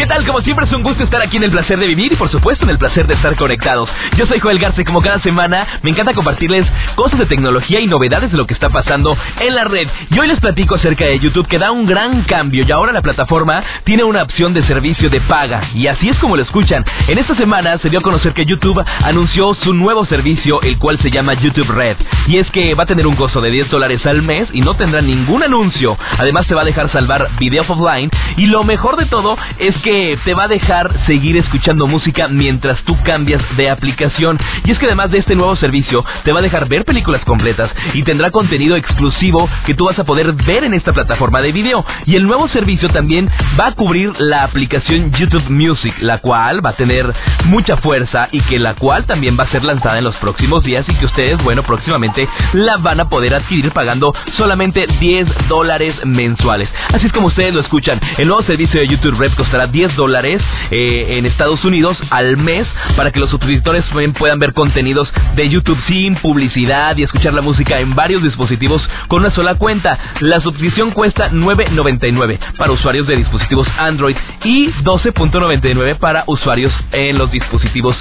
¿Qué 0.00 0.06
tal? 0.06 0.24
Como 0.24 0.40
siempre 0.40 0.64
es 0.64 0.72
un 0.72 0.82
gusto 0.82 1.04
estar 1.04 1.20
aquí 1.20 1.36
en 1.36 1.42
el 1.42 1.50
placer 1.50 1.78
de 1.78 1.86
vivir 1.86 2.10
y 2.10 2.16
por 2.16 2.30
supuesto 2.30 2.64
en 2.64 2.70
el 2.70 2.78
placer 2.78 3.06
de 3.06 3.12
estar 3.12 3.36
conectados. 3.36 3.90
Yo 4.16 4.24
soy 4.24 4.40
Joel 4.40 4.58
Garza 4.58 4.80
y 4.80 4.84
como 4.86 5.02
cada 5.02 5.20
semana 5.20 5.66
me 5.82 5.90
encanta 5.90 6.14
compartirles 6.14 6.66
cosas 6.94 7.18
de 7.18 7.26
tecnología 7.26 7.80
y 7.80 7.86
novedades 7.86 8.32
de 8.32 8.38
lo 8.38 8.46
que 8.46 8.54
está 8.54 8.70
pasando 8.70 9.14
en 9.38 9.54
la 9.54 9.64
red. 9.64 9.88
Y 10.08 10.18
hoy 10.18 10.26
les 10.26 10.40
platico 10.40 10.76
acerca 10.76 11.04
de 11.04 11.18
YouTube 11.18 11.46
que 11.46 11.58
da 11.58 11.70
un 11.70 11.84
gran 11.84 12.22
cambio 12.22 12.64
y 12.66 12.72
ahora 12.72 12.92
la 12.92 13.02
plataforma 13.02 13.62
tiene 13.84 14.02
una 14.02 14.22
opción 14.22 14.54
de 14.54 14.62
servicio 14.64 15.10
de 15.10 15.20
paga. 15.20 15.68
Y 15.74 15.86
así 15.86 16.08
es 16.08 16.18
como 16.18 16.34
lo 16.34 16.44
escuchan. 16.44 16.82
En 17.06 17.18
esta 17.18 17.34
semana 17.34 17.76
se 17.76 17.90
dio 17.90 17.98
a 17.98 18.02
conocer 18.02 18.32
que 18.32 18.46
YouTube 18.46 18.82
anunció 19.04 19.52
su 19.52 19.74
nuevo 19.74 20.06
servicio, 20.06 20.62
el 20.62 20.78
cual 20.78 20.98
se 21.00 21.10
llama 21.10 21.34
YouTube 21.34 21.68
Red. 21.68 21.98
Y 22.26 22.38
es 22.38 22.50
que 22.52 22.74
va 22.74 22.84
a 22.84 22.86
tener 22.86 23.06
un 23.06 23.16
costo 23.16 23.42
de 23.42 23.50
10 23.50 23.68
dólares 23.68 24.06
al 24.06 24.22
mes 24.22 24.48
y 24.54 24.62
no 24.62 24.76
tendrá 24.76 25.02
ningún 25.02 25.42
anuncio. 25.42 25.98
Además 26.16 26.46
te 26.46 26.54
va 26.54 26.62
a 26.62 26.64
dejar 26.64 26.88
salvar 26.88 27.28
videos 27.38 27.68
offline 27.68 28.10
y 28.38 28.46
lo 28.46 28.64
mejor 28.64 28.96
de 28.96 29.04
todo 29.04 29.36
es 29.58 29.76
que 29.82 29.89
te 30.24 30.34
va 30.34 30.44
a 30.44 30.48
dejar 30.48 30.88
seguir 31.06 31.36
escuchando 31.36 31.88
música 31.88 32.28
mientras 32.28 32.80
tú 32.84 32.96
cambias 33.02 33.42
de 33.56 33.70
aplicación. 33.70 34.38
Y 34.64 34.70
es 34.70 34.78
que 34.78 34.86
además 34.86 35.10
de 35.10 35.18
este 35.18 35.34
nuevo 35.34 35.56
servicio, 35.56 36.04
te 36.22 36.32
va 36.32 36.38
a 36.38 36.42
dejar 36.42 36.68
ver 36.68 36.84
películas 36.84 37.24
completas 37.24 37.72
y 37.94 38.04
tendrá 38.04 38.30
contenido 38.30 38.76
exclusivo 38.76 39.48
que 39.66 39.74
tú 39.74 39.86
vas 39.86 39.98
a 39.98 40.04
poder 40.04 40.32
ver 40.32 40.62
en 40.62 40.74
esta 40.74 40.92
plataforma 40.92 41.42
de 41.42 41.50
video. 41.50 41.84
Y 42.06 42.14
el 42.14 42.24
nuevo 42.24 42.46
servicio 42.48 42.88
también 42.90 43.28
va 43.58 43.68
a 43.68 43.72
cubrir 43.72 44.12
la 44.18 44.44
aplicación 44.44 45.10
YouTube 45.10 45.50
Music, 45.50 45.94
la 46.00 46.18
cual 46.18 46.64
va 46.64 46.70
a 46.70 46.76
tener 46.76 47.12
mucha 47.46 47.76
fuerza 47.78 48.28
y 48.30 48.42
que 48.42 48.60
la 48.60 48.74
cual 48.74 49.06
también 49.06 49.36
va 49.38 49.44
a 49.44 49.50
ser 49.50 49.64
lanzada 49.64 49.98
en 49.98 50.04
los 50.04 50.16
próximos 50.18 50.62
días 50.62 50.84
y 50.88 50.94
que 50.94 51.06
ustedes, 51.06 51.42
bueno, 51.42 51.64
próximamente 51.64 52.28
la 52.52 52.76
van 52.76 53.00
a 53.00 53.08
poder 53.08 53.34
adquirir 53.34 53.72
pagando 53.72 54.14
solamente 54.36 54.86
10 55.00 55.48
dólares 55.48 55.96
mensuales. 56.04 56.68
Así 56.92 57.06
es 57.06 57.12
como 57.12 57.26
ustedes 57.26 57.52
lo 57.52 57.60
escuchan. 57.60 57.98
El 58.18 58.28
nuevo 58.28 58.42
servicio 58.44 58.80
de 58.80 58.86
YouTube 58.86 59.18
Red 59.18 59.32
costará 59.34 59.66
10 59.66 59.79
10 59.80 59.96
dólares 59.96 60.42
eh, 60.70 61.16
en 61.16 61.24
Estados 61.24 61.64
Unidos 61.64 61.96
al 62.10 62.36
mes 62.36 62.66
para 62.96 63.10
que 63.12 63.18
los 63.18 63.30
suscriptores 63.30 63.82
puedan 64.18 64.38
ver 64.38 64.52
contenidos 64.52 65.08
de 65.34 65.48
YouTube 65.48 65.78
sin 65.86 66.16
publicidad 66.16 66.98
y 66.98 67.04
escuchar 67.04 67.32
la 67.32 67.40
música 67.40 67.80
en 67.80 67.94
varios 67.94 68.22
dispositivos 68.22 68.86
con 69.08 69.20
una 69.20 69.30
sola 69.30 69.54
cuenta. 69.54 69.98
La 70.20 70.42
suscripción 70.42 70.90
cuesta 70.90 71.30
9.99 71.30 72.38
para 72.58 72.72
usuarios 72.72 73.06
de 73.06 73.16
dispositivos 73.16 73.66
Android 73.78 74.16
y 74.44 74.66
12.99 74.82 75.96
para 75.96 76.24
usuarios 76.26 76.74
en 76.92 77.16
los 77.16 77.30
dispositivos 77.30 77.96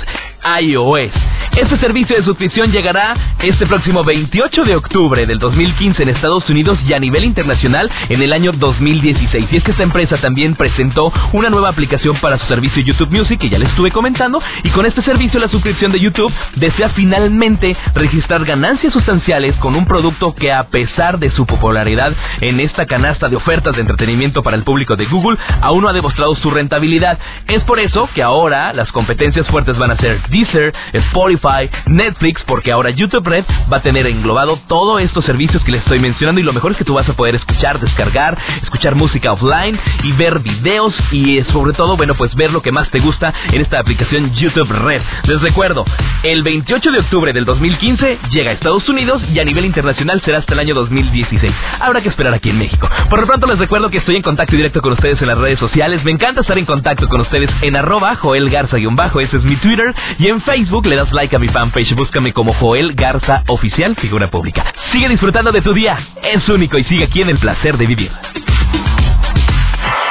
iOS. 0.62 1.12
Este 1.58 1.78
servicio 1.78 2.16
de 2.16 2.24
suscripción 2.24 2.72
llegará 2.72 3.16
este 3.42 3.66
próximo 3.66 4.04
28 4.04 4.64
de 4.64 4.76
octubre 4.76 5.26
del 5.26 5.40
2015 5.40 6.04
en 6.04 6.10
Estados 6.10 6.50
Unidos 6.50 6.80
y 6.88 6.94
a 6.94 7.00
nivel 7.00 7.26
internacional 7.26 7.90
en 8.08 8.22
el 8.22 8.32
año 8.32 8.52
2016. 8.54 9.48
Y 9.52 9.58
es 9.58 9.64
que 9.64 9.72
esta 9.72 9.84
empresa 9.84 10.18
también 10.18 10.56
presentó 10.56 11.12
una 11.34 11.50
nueva 11.50 11.59
aplicación 11.68 12.16
para 12.22 12.40
su 12.40 12.46
servicio 12.48 12.82
YouTube 12.82 13.12
Music 13.12 13.40
que 13.40 13.50
ya 13.50 13.60
les 13.60 13.70
estuve 13.70 13.92
comentando 13.92 14.42
y 14.64 14.70
con 14.70 14.86
este 14.86 15.02
servicio 15.02 15.40
la 15.40 15.50
suscripción 15.50 15.92
de 15.92 16.00
YouTube 16.00 16.34
desea 16.56 16.90
finalmente 16.90 17.76
registrar 17.94 18.46
ganancias 18.46 18.94
sustanciales 18.94 19.56
con 19.58 19.76
un 19.76 19.86
producto 19.86 20.34
que 20.34 20.54
a 20.54 20.64
pesar 20.70 21.20
de 21.20 21.32
su 21.32 21.46
popularidad 21.46 22.14
en 22.40 22.60
esta 22.60 22.86
canasta 22.86 23.28
de 23.28 23.36
ofertas 23.36 23.76
de 23.76 23.82
entretenimiento 23.82 24.44
para 24.44 24.56
el 24.56 24.64
público 24.64 24.96
de 24.96 25.06
Google 25.06 25.38
aún 25.62 25.84
no 25.84 25.90
ha 25.90 25.94
demostrado 25.94 26.36
su 26.36 26.50
rentabilidad. 26.52 27.18
Es 27.48 27.64
por 27.64 27.80
eso 27.80 28.10
que 28.14 28.24
ahora 28.24 28.74
las 28.74 28.92
competencias 28.92 29.48
fuertes 29.48 29.78
van 29.78 29.92
a 29.92 29.98
ser 29.98 30.22
Deezer, 30.30 30.74
Spotify, 30.94 31.70
Netflix, 31.88 32.44
porque 32.46 32.72
ahora 32.72 32.90
YouTube 32.92 33.28
Red 33.28 33.46
va 33.72 33.78
a 33.78 33.82
tener 33.82 34.08
englobado 34.08 34.60
todos 34.68 35.02
estos 35.02 35.26
servicios 35.26 35.64
que 35.64 35.72
les 35.72 35.82
estoy 35.82 36.00
mencionando 36.00 36.40
y 36.40 36.44
lo 36.44 36.54
mejor 36.54 36.72
es 36.72 36.78
que 36.78 36.84
tú 36.84 36.94
vas 36.94 37.10
a 37.10 37.14
poder 37.14 37.36
escuchar, 37.36 37.80
descargar, 37.80 38.38
escuchar 38.62 38.96
música 38.96 39.34
offline 39.34 39.80
y 40.04 40.12
ver 40.14 40.40
videos 40.40 40.94
y 41.12 41.38
sobre 41.52 41.74
todo, 41.74 41.98
bueno, 41.98 42.16
pues 42.16 42.34
ver 42.36 42.52
lo 42.52 42.62
que 42.62 42.72
más 42.72 42.90
te 42.90 43.00
gusta 43.00 43.34
en 43.52 43.62
esta 43.62 43.80
aplicación 43.80 44.34
YouTube 44.34 44.70
Red. 44.70 45.02
Les 45.24 45.42
recuerdo, 45.42 45.86
el 46.24 46.44
28 46.44 46.92
de 46.92 47.00
octubre 47.00 47.34
del 47.34 47.46
2015 47.46 48.20
llega 48.32 48.52
a 48.52 48.54
Estados 48.54 48.88
Unidos 48.90 49.22
y 49.34 49.40
a 49.40 49.44
nivel 49.44 49.66
internacional 49.66 50.22
será 50.24 50.40
hasta 50.40 50.54
el 50.54 50.60
año 50.60 50.76
2016. 50.76 51.52
Habrá 51.80 52.02
que 52.02 52.10
esperar 52.10 52.34
aquí 52.34 52.50
en 52.50 52.60
México. 52.60 52.90
Por 53.10 53.20
lo 53.20 53.28
pronto 53.28 53.48
les 53.48 53.60
recuerdo 53.60 53.90
que 53.90 53.98
estoy 53.98 54.16
en 54.16 54.22
contacto 54.22 54.56
directo 54.56 54.82
con 54.82 54.94
ustedes 54.94 55.22
en 55.22 55.28
las 55.28 55.38
redes 55.38 55.60
sociales. 55.60 56.04
Me 56.04 56.12
encanta 56.12 56.42
estar 56.42 56.58
en 56.58 56.66
contacto 56.66 57.08
con 57.08 57.22
ustedes 57.22 57.50
en 57.62 57.76
arroba 57.76 58.16
Joel 58.16 58.50
Garza-bajo, 58.50 59.20
ese 59.20 59.38
es 59.38 59.44
mi 59.44 59.56
Twitter. 59.58 59.94
Y 60.18 60.28
en 60.28 60.42
Facebook 60.42 60.86
le 60.86 60.96
das 60.96 61.12
like 61.12 61.36
a 61.36 61.40
mi 61.40 61.48
fanpage, 61.48 61.96
búscame 61.96 62.34
como 62.34 62.54
Joel 62.54 62.94
Garza 62.94 63.44
Oficial, 63.48 63.96
figura 63.96 64.30
pública. 64.30 64.74
Sigue 64.92 65.10
disfrutando 65.10 65.52
de 65.52 65.62
tu 65.62 65.74
día, 65.74 65.98
es 66.22 66.48
único 66.50 66.78
y 66.78 66.84
sigue 66.84 67.06
aquí 67.06 67.22
en 67.22 67.30
el 67.30 67.38
placer 67.38 67.78
de 67.78 67.88
vivir. 67.88 68.12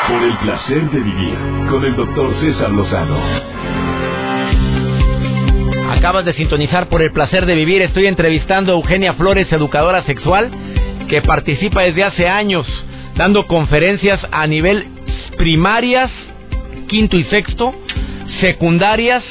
Por 0.08 0.22
el 0.22 0.38
placer 0.38 0.90
de 0.90 1.00
vivir 1.00 1.34
con 1.70 1.84
el 1.84 1.94
doctor 1.94 2.34
César 2.40 2.70
Lozano. 2.70 3.20
Acabas 5.90 6.24
de 6.24 6.34
sintonizar 6.34 6.88
por 6.88 7.02
el 7.02 7.12
placer 7.12 7.44
de 7.44 7.54
vivir. 7.54 7.82
Estoy 7.82 8.06
entrevistando 8.06 8.72
a 8.72 8.76
Eugenia 8.76 9.14
Flores, 9.14 9.52
educadora 9.52 10.04
sexual, 10.04 10.50
que 11.08 11.20
participa 11.22 11.82
desde 11.82 12.04
hace 12.04 12.28
años 12.28 12.66
dando 13.16 13.46
conferencias 13.46 14.20
a 14.30 14.46
nivel 14.46 14.86
primarias, 15.36 16.10
quinto 16.88 17.16
y 17.16 17.24
sexto, 17.24 17.74
secundarias 18.40 19.24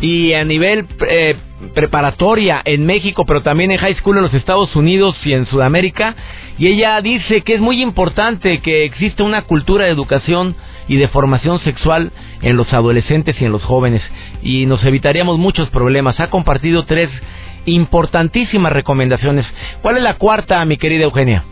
y 0.00 0.32
a 0.34 0.44
nivel 0.44 0.86
eh, 1.08 1.36
preparatoria 1.74 2.62
en 2.64 2.86
México, 2.86 3.24
pero 3.26 3.42
también 3.42 3.70
en 3.70 3.78
high 3.78 3.96
school 3.96 4.16
en 4.16 4.22
los 4.22 4.34
Estados 4.34 4.74
Unidos 4.74 5.16
y 5.24 5.32
en 5.32 5.46
Sudamérica. 5.46 6.14
Y 6.58 6.68
ella 6.68 7.00
dice 7.00 7.42
que 7.42 7.54
es 7.54 7.60
muy 7.60 7.82
importante 7.82 8.60
que 8.60 8.84
exista 8.84 9.24
una 9.24 9.42
cultura 9.42 9.84
de 9.84 9.90
educación 9.90 10.56
y 10.88 10.96
de 10.96 11.08
formación 11.08 11.60
sexual 11.60 12.12
en 12.42 12.56
los 12.56 12.72
adolescentes 12.72 13.40
y 13.40 13.44
en 13.44 13.52
los 13.52 13.64
jóvenes. 13.64 14.02
Y 14.42 14.66
nos 14.66 14.84
evitaríamos 14.84 15.38
muchos 15.38 15.68
problemas. 15.70 16.20
Ha 16.20 16.30
compartido 16.30 16.84
tres 16.84 17.10
importantísimas 17.66 18.72
recomendaciones. 18.72 19.46
¿Cuál 19.82 19.96
es 19.96 20.02
la 20.02 20.14
cuarta, 20.14 20.64
mi 20.64 20.76
querida 20.76 21.04
Eugenia? 21.04 21.44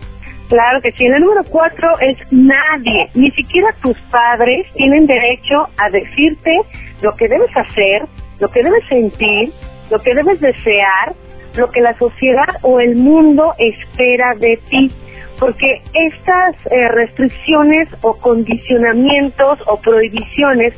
Claro 0.49 0.83
que 0.83 0.93
sí. 0.93 1.05
El 1.05 1.21
número 1.21 1.45
cuatro 1.45 1.99
es 2.01 2.19
nadie, 2.31 3.09
ni 3.15 3.31
siquiera 3.31 3.75
tus 3.83 3.97
padres 4.11 4.67
tienen 4.77 5.07
derecho 5.07 5.67
a 5.79 5.89
decirte 5.91 6.59
lo 7.01 7.17
que 7.17 7.27
debes 7.27 7.51
hacer, 7.57 8.03
lo 8.39 8.51
que 8.51 8.63
debes 8.63 8.85
sentir, 8.89 9.51
lo 9.93 10.01
que 10.01 10.15
debes 10.15 10.41
desear, 10.41 11.15
lo 11.55 11.71
que 11.71 11.83
la 11.83 11.97
sociedad 11.99 12.49
o 12.63 12.81
el 12.81 12.97
mundo 12.97 13.55
espera 13.59 14.35
de 14.39 14.59
ti. 14.71 14.91
Porque 15.39 15.83
estas 15.93 16.55
eh, 16.71 16.89
restricciones 16.89 17.89
o 18.01 18.15
condicionamientos 18.15 19.59
o 19.67 19.77
prohibiciones 19.81 20.73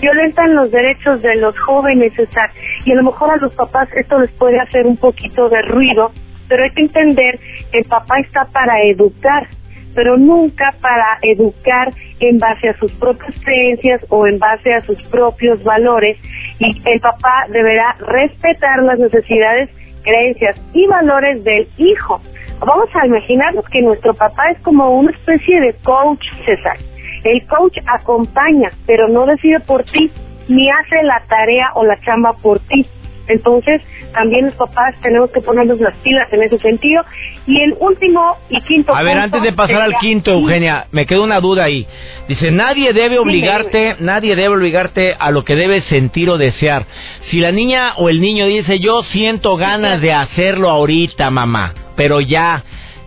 violentan 0.00 0.54
los 0.54 0.70
derechos 0.70 1.20
de 1.22 1.36
los 1.36 1.58
jóvenes, 1.60 2.12
César. 2.14 2.50
Y 2.84 2.92
a 2.92 2.96
lo 2.96 3.04
mejor 3.04 3.30
a 3.30 3.36
los 3.38 3.52
papás 3.54 3.88
esto 3.96 4.20
les 4.20 4.30
puede 4.32 4.60
hacer 4.60 4.86
un 4.86 4.98
poquito 4.98 5.48
de 5.48 5.62
ruido, 5.62 6.12
pero 6.48 6.62
hay 6.62 6.70
que 6.70 6.82
entender 6.82 7.40
que 7.72 7.78
el 7.78 7.84
papá 7.86 8.20
está 8.20 8.44
para 8.52 8.82
educar, 8.82 9.48
pero 9.94 10.16
nunca 10.16 10.74
para 10.80 11.18
educar 11.22 11.92
en 12.20 12.38
base 12.38 12.68
a 12.68 12.78
sus 12.78 12.92
propias 12.92 13.34
creencias 13.44 14.04
o 14.08 14.26
en 14.26 14.38
base 14.38 14.72
a 14.72 14.80
sus 14.82 15.00
propios 15.04 15.62
valores 15.64 16.18
y 16.58 16.82
el 16.84 17.00
papá 17.00 17.46
deberá 17.48 17.96
respetar 18.00 18.82
las 18.82 18.98
necesidades, 18.98 19.70
creencias 20.02 20.56
y 20.72 20.86
valores 20.86 21.42
del 21.44 21.68
hijo. 21.78 22.20
Vamos 22.60 22.88
a 22.94 23.06
imaginarnos 23.06 23.64
que 23.70 23.80
nuestro 23.80 24.12
papá 24.14 24.50
es 24.50 24.60
como 24.60 24.90
una 24.90 25.10
especie 25.12 25.60
de 25.60 25.74
coach, 25.82 26.22
César. 26.44 26.76
El 27.24 27.46
coach 27.46 27.76
acompaña, 27.86 28.70
pero 28.86 29.08
no 29.08 29.26
decide 29.26 29.60
por 29.60 29.82
ti, 29.84 30.10
ni 30.48 30.70
hace 30.70 31.02
la 31.02 31.22
tarea 31.28 31.70
o 31.74 31.84
la 31.84 31.98
chamba 32.00 32.34
por 32.42 32.60
ti. 32.60 32.86
Entonces, 33.30 33.80
también 34.12 34.46
los 34.46 34.54
papás 34.54 34.94
tenemos 35.02 35.30
que 35.30 35.40
ponernos 35.40 35.80
las 35.80 35.96
pilas 35.98 36.32
en 36.32 36.42
ese 36.42 36.58
sentido. 36.58 37.02
Y 37.46 37.60
el 37.60 37.74
último 37.78 38.36
y 38.48 38.60
quinto 38.62 38.94
A 38.94 39.02
ver, 39.02 39.18
antes 39.18 39.42
de 39.42 39.52
pasar 39.52 39.80
al 39.80 39.96
quinto, 39.98 40.32
Eugenia, 40.32 40.86
me 40.90 41.06
queda 41.06 41.20
una 41.20 41.40
duda 41.40 41.64
ahí. 41.64 41.86
Dice, 42.28 42.50
nadie 42.50 42.92
debe 42.92 43.18
obligarte, 43.18 43.96
nadie 44.00 44.36
debe 44.36 44.54
obligarte 44.54 45.14
a 45.18 45.30
lo 45.30 45.44
que 45.44 45.54
debes 45.54 45.84
sentir 45.84 46.28
o 46.28 46.38
desear. 46.38 46.86
Si 47.30 47.40
la 47.40 47.52
niña 47.52 47.94
o 47.96 48.08
el 48.08 48.20
niño 48.20 48.46
dice, 48.46 48.78
yo 48.78 49.02
siento 49.04 49.56
ganas 49.56 50.00
de 50.00 50.12
hacerlo 50.12 50.70
ahorita, 50.70 51.30
mamá, 51.30 51.74
pero 51.96 52.20
ya... 52.20 52.64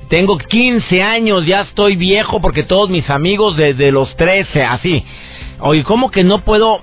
Tengo 0.09 0.37
15 0.37 1.01
años, 1.01 1.43
ya 1.47 1.61
estoy 1.61 1.95
viejo 1.95 2.39
porque 2.39 2.61
todos 2.61 2.87
mis 2.87 3.09
amigos 3.09 3.57
desde 3.57 3.91
los 3.91 4.15
13, 4.15 4.63
así. 4.63 5.03
Oye, 5.59 5.83
¿cómo 5.83 6.11
que 6.11 6.23
no 6.23 6.39
puedo 6.39 6.81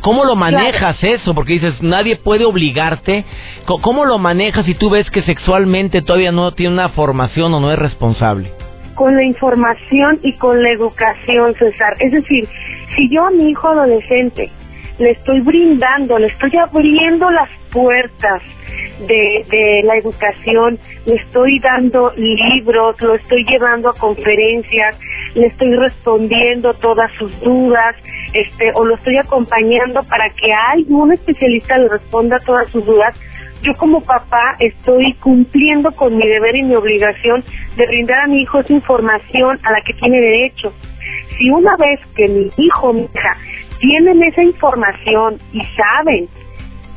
¿Cómo 0.00 0.24
lo 0.24 0.34
manejas 0.34 0.96
eso? 1.02 1.32
Porque 1.32 1.54
dices, 1.54 1.80
nadie 1.80 2.16
puede 2.16 2.44
obligarte. 2.44 3.24
¿Cómo 3.66 4.04
lo 4.04 4.18
manejas 4.18 4.66
si 4.66 4.74
tú 4.74 4.90
ves 4.90 5.08
que 5.10 5.22
sexualmente 5.22 6.02
todavía 6.02 6.32
no 6.32 6.52
tiene 6.52 6.74
una 6.74 6.88
formación 6.88 7.54
o 7.54 7.60
no 7.60 7.72
es 7.72 7.78
responsable? 7.78 8.50
Con 8.96 9.14
la 9.14 9.24
información 9.24 10.18
y 10.22 10.36
con 10.38 10.60
la 10.60 10.70
educación, 10.72 11.54
César. 11.54 11.94
Es 12.00 12.10
decir, 12.10 12.48
si 12.96 13.08
yo 13.10 13.26
a 13.26 13.30
mi 13.30 13.50
hijo 13.50 13.68
adolescente 13.68 14.50
le 14.98 15.10
estoy 15.10 15.40
brindando, 15.42 16.18
le 16.18 16.28
estoy 16.28 16.50
abriendo 16.56 17.30
las 17.30 17.50
puertas 17.70 18.42
de, 19.06 19.44
de 19.50 19.82
la 19.84 19.96
educación, 19.98 20.78
le 21.04 21.14
estoy 21.14 21.60
dando 21.60 22.12
libros, 22.16 23.00
lo 23.02 23.14
estoy 23.14 23.44
llevando 23.44 23.90
a 23.90 23.94
conferencias, 23.94 24.96
le 25.34 25.46
estoy 25.46 25.76
respondiendo 25.76 26.74
todas 26.74 27.12
sus 27.18 27.38
dudas, 27.40 27.94
este, 28.36 28.70
o 28.74 28.84
lo 28.84 28.96
estoy 28.96 29.16
acompañando 29.16 30.02
para 30.04 30.28
que 30.30 30.52
algún 30.52 31.12
especialista 31.12 31.78
le 31.78 31.88
responda 31.88 32.38
todas 32.44 32.68
sus 32.70 32.84
dudas, 32.84 33.14
yo 33.62 33.72
como 33.78 34.02
papá 34.02 34.56
estoy 34.60 35.14
cumpliendo 35.14 35.90
con 35.92 36.16
mi 36.16 36.26
deber 36.26 36.54
y 36.56 36.62
mi 36.64 36.74
obligación 36.74 37.42
de 37.76 37.86
brindar 37.86 38.20
a 38.20 38.26
mi 38.26 38.42
hijo 38.42 38.60
esa 38.60 38.72
información 38.72 39.58
a 39.62 39.72
la 39.72 39.80
que 39.80 39.94
tiene 39.94 40.20
derecho. 40.20 40.72
Si 41.38 41.50
una 41.50 41.76
vez 41.76 42.00
que 42.14 42.28
mi 42.28 42.50
hijo 42.56 42.92
mi 42.92 43.02
hija 43.02 43.36
tienen 43.80 44.22
esa 44.22 44.42
información 44.42 45.38
y 45.52 45.62
saben 45.76 46.28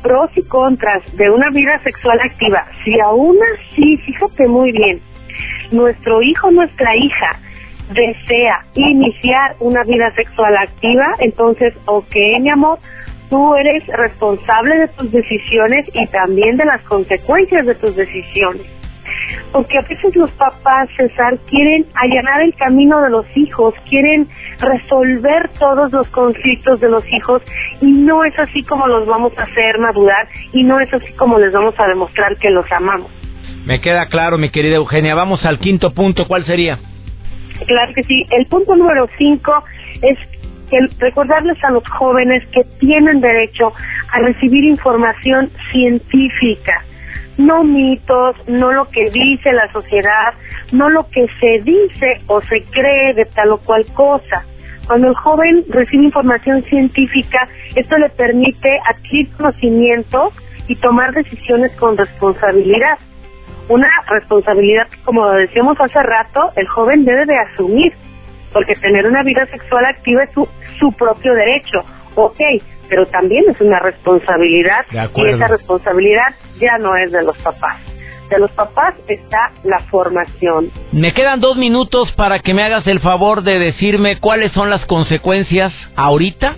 pros 0.02 0.30
y 0.36 0.42
contras 0.42 1.02
de 1.16 1.30
una 1.30 1.50
vida 1.50 1.78
sexual 1.82 2.18
activa, 2.20 2.66
si 2.84 2.98
aún 3.00 3.36
así, 3.54 3.96
fíjate 3.98 4.46
muy 4.46 4.72
bien, 4.72 5.00
nuestro 5.72 6.22
hijo, 6.22 6.50
nuestra 6.50 6.94
hija, 6.96 7.40
desea 7.90 8.64
iniciar 8.74 9.56
una 9.60 9.82
vida 9.84 10.12
sexual 10.14 10.56
activa, 10.56 11.06
entonces, 11.18 11.74
ok, 11.86 12.14
mi 12.40 12.50
amor, 12.50 12.78
tú 13.28 13.54
eres 13.54 13.86
responsable 13.86 14.76
de 14.76 14.88
tus 14.88 15.10
decisiones 15.12 15.86
y 15.92 16.06
también 16.08 16.56
de 16.56 16.64
las 16.64 16.82
consecuencias 16.82 17.66
de 17.66 17.74
tus 17.76 17.94
decisiones. 17.96 18.66
Porque 19.52 19.78
a 19.78 19.82
veces 19.82 20.14
los 20.16 20.30
papás, 20.32 20.88
César, 20.96 21.38
quieren 21.48 21.86
allanar 21.94 22.42
el 22.42 22.54
camino 22.54 23.00
de 23.00 23.10
los 23.10 23.26
hijos, 23.36 23.74
quieren 23.88 24.28
resolver 24.58 25.50
todos 25.58 25.92
los 25.92 26.08
conflictos 26.08 26.80
de 26.80 26.88
los 26.88 27.04
hijos 27.12 27.42
y 27.80 27.86
no 27.86 28.24
es 28.24 28.36
así 28.38 28.62
como 28.64 28.86
los 28.86 29.06
vamos 29.06 29.32
a 29.38 29.42
hacer 29.42 29.78
madurar 29.78 30.28
y 30.52 30.62
no 30.62 30.80
es 30.80 30.92
así 30.92 31.12
como 31.14 31.38
les 31.38 31.52
vamos 31.52 31.74
a 31.78 31.86
demostrar 31.86 32.36
que 32.38 32.50
los 32.50 32.70
amamos. 32.70 33.10
Me 33.64 33.80
queda 33.80 34.06
claro, 34.06 34.38
mi 34.38 34.50
querida 34.50 34.76
Eugenia. 34.76 35.14
Vamos 35.14 35.44
al 35.44 35.58
quinto 35.58 35.92
punto. 35.92 36.26
¿Cuál 36.26 36.44
sería? 36.44 36.78
Claro 37.66 37.92
que 37.94 38.02
sí. 38.04 38.24
El 38.30 38.46
punto 38.46 38.74
número 38.74 39.08
cinco 39.18 39.64
es 40.02 40.18
recordarles 40.98 41.62
a 41.64 41.70
los 41.70 41.86
jóvenes 41.88 42.46
que 42.52 42.64
tienen 42.78 43.20
derecho 43.20 43.72
a 44.12 44.20
recibir 44.20 44.64
información 44.64 45.50
científica, 45.72 46.84
no 47.38 47.64
mitos, 47.64 48.36
no 48.46 48.72
lo 48.72 48.88
que 48.90 49.10
dice 49.10 49.52
la 49.52 49.70
sociedad, 49.72 50.34
no 50.72 50.88
lo 50.88 51.08
que 51.10 51.26
se 51.40 51.62
dice 51.62 52.20
o 52.26 52.40
se 52.42 52.62
cree 52.70 53.14
de 53.14 53.24
tal 53.26 53.52
o 53.52 53.58
cual 53.58 53.84
cosa. 53.94 54.44
Cuando 54.86 55.08
el 55.08 55.14
joven 55.14 55.64
recibe 55.68 56.04
información 56.04 56.62
científica, 56.64 57.48
esto 57.76 57.96
le 57.98 58.08
permite 58.10 58.78
adquirir 58.88 59.30
conocimientos 59.36 60.34
y 60.68 60.76
tomar 60.76 61.12
decisiones 61.12 61.72
con 61.72 61.96
responsabilidad 61.96 62.98
una 63.70 63.88
responsabilidad, 64.08 64.88
como 65.04 65.30
decíamos 65.30 65.80
hace 65.80 66.02
rato, 66.02 66.50
el 66.56 66.66
joven 66.66 67.04
debe 67.04 67.24
de 67.24 67.38
asumir, 67.38 67.92
porque 68.52 68.74
tener 68.74 69.06
una 69.06 69.22
vida 69.22 69.46
sexual 69.46 69.84
activa 69.84 70.24
es 70.24 70.30
su, 70.34 70.46
su 70.80 70.92
propio 70.92 71.32
derecho, 71.34 71.78
ok, 72.16 72.40
pero 72.88 73.06
también 73.06 73.44
es 73.48 73.60
una 73.60 73.78
responsabilidad 73.78 74.84
y 74.92 75.28
esa 75.28 75.46
responsabilidad 75.46 76.34
ya 76.60 76.78
no 76.78 76.96
es 76.96 77.12
de 77.12 77.22
los 77.22 77.38
papás. 77.38 77.80
De 78.28 78.40
los 78.40 78.50
papás 78.52 78.94
está 79.06 79.52
la 79.62 79.78
formación. 79.90 80.70
Me 80.90 81.14
quedan 81.14 81.40
dos 81.40 81.56
minutos 81.56 82.12
para 82.16 82.40
que 82.40 82.54
me 82.54 82.64
hagas 82.64 82.86
el 82.88 82.98
favor 82.98 83.42
de 83.42 83.60
decirme 83.60 84.18
cuáles 84.18 84.50
son 84.52 84.68
las 84.68 84.84
consecuencias 84.86 85.72
ahorita 85.94 86.56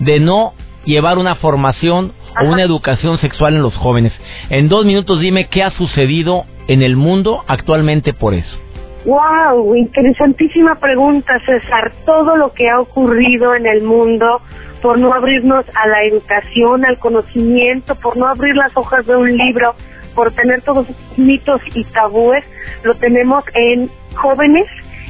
de 0.00 0.18
no 0.18 0.54
llevar 0.84 1.18
una 1.18 1.36
formación 1.36 2.12
o 2.40 2.46
una 2.46 2.62
educación 2.62 3.18
sexual 3.18 3.54
en 3.54 3.62
los 3.62 3.74
jóvenes. 3.76 4.12
En 4.50 4.68
dos 4.68 4.84
minutos 4.84 5.20
dime 5.20 5.48
qué 5.48 5.62
ha 5.62 5.70
sucedido 5.70 6.44
en 6.68 6.82
el 6.82 6.96
mundo 6.96 7.44
actualmente 7.46 8.12
por 8.14 8.34
eso. 8.34 8.56
Wow, 9.04 9.74
interesantísima 9.74 10.76
pregunta, 10.76 11.38
César. 11.44 11.92
Todo 12.06 12.36
lo 12.36 12.54
que 12.54 12.70
ha 12.70 12.80
ocurrido 12.80 13.54
en 13.54 13.66
el 13.66 13.82
mundo 13.82 14.40
por 14.80 14.98
no 14.98 15.12
abrirnos 15.12 15.64
a 15.74 15.88
la 15.88 16.04
educación, 16.04 16.84
al 16.84 16.98
conocimiento, 16.98 17.94
por 17.96 18.16
no 18.16 18.26
abrir 18.26 18.54
las 18.56 18.74
hojas 18.76 19.06
de 19.06 19.16
un 19.16 19.36
libro, 19.36 19.74
por 20.14 20.32
tener 20.32 20.62
todos 20.62 20.86
mitos 21.16 21.60
y 21.74 21.84
tabúes, 21.84 22.44
lo 22.82 22.94
tenemos 22.94 23.44
en 23.54 23.90
jóvenes 24.14 24.66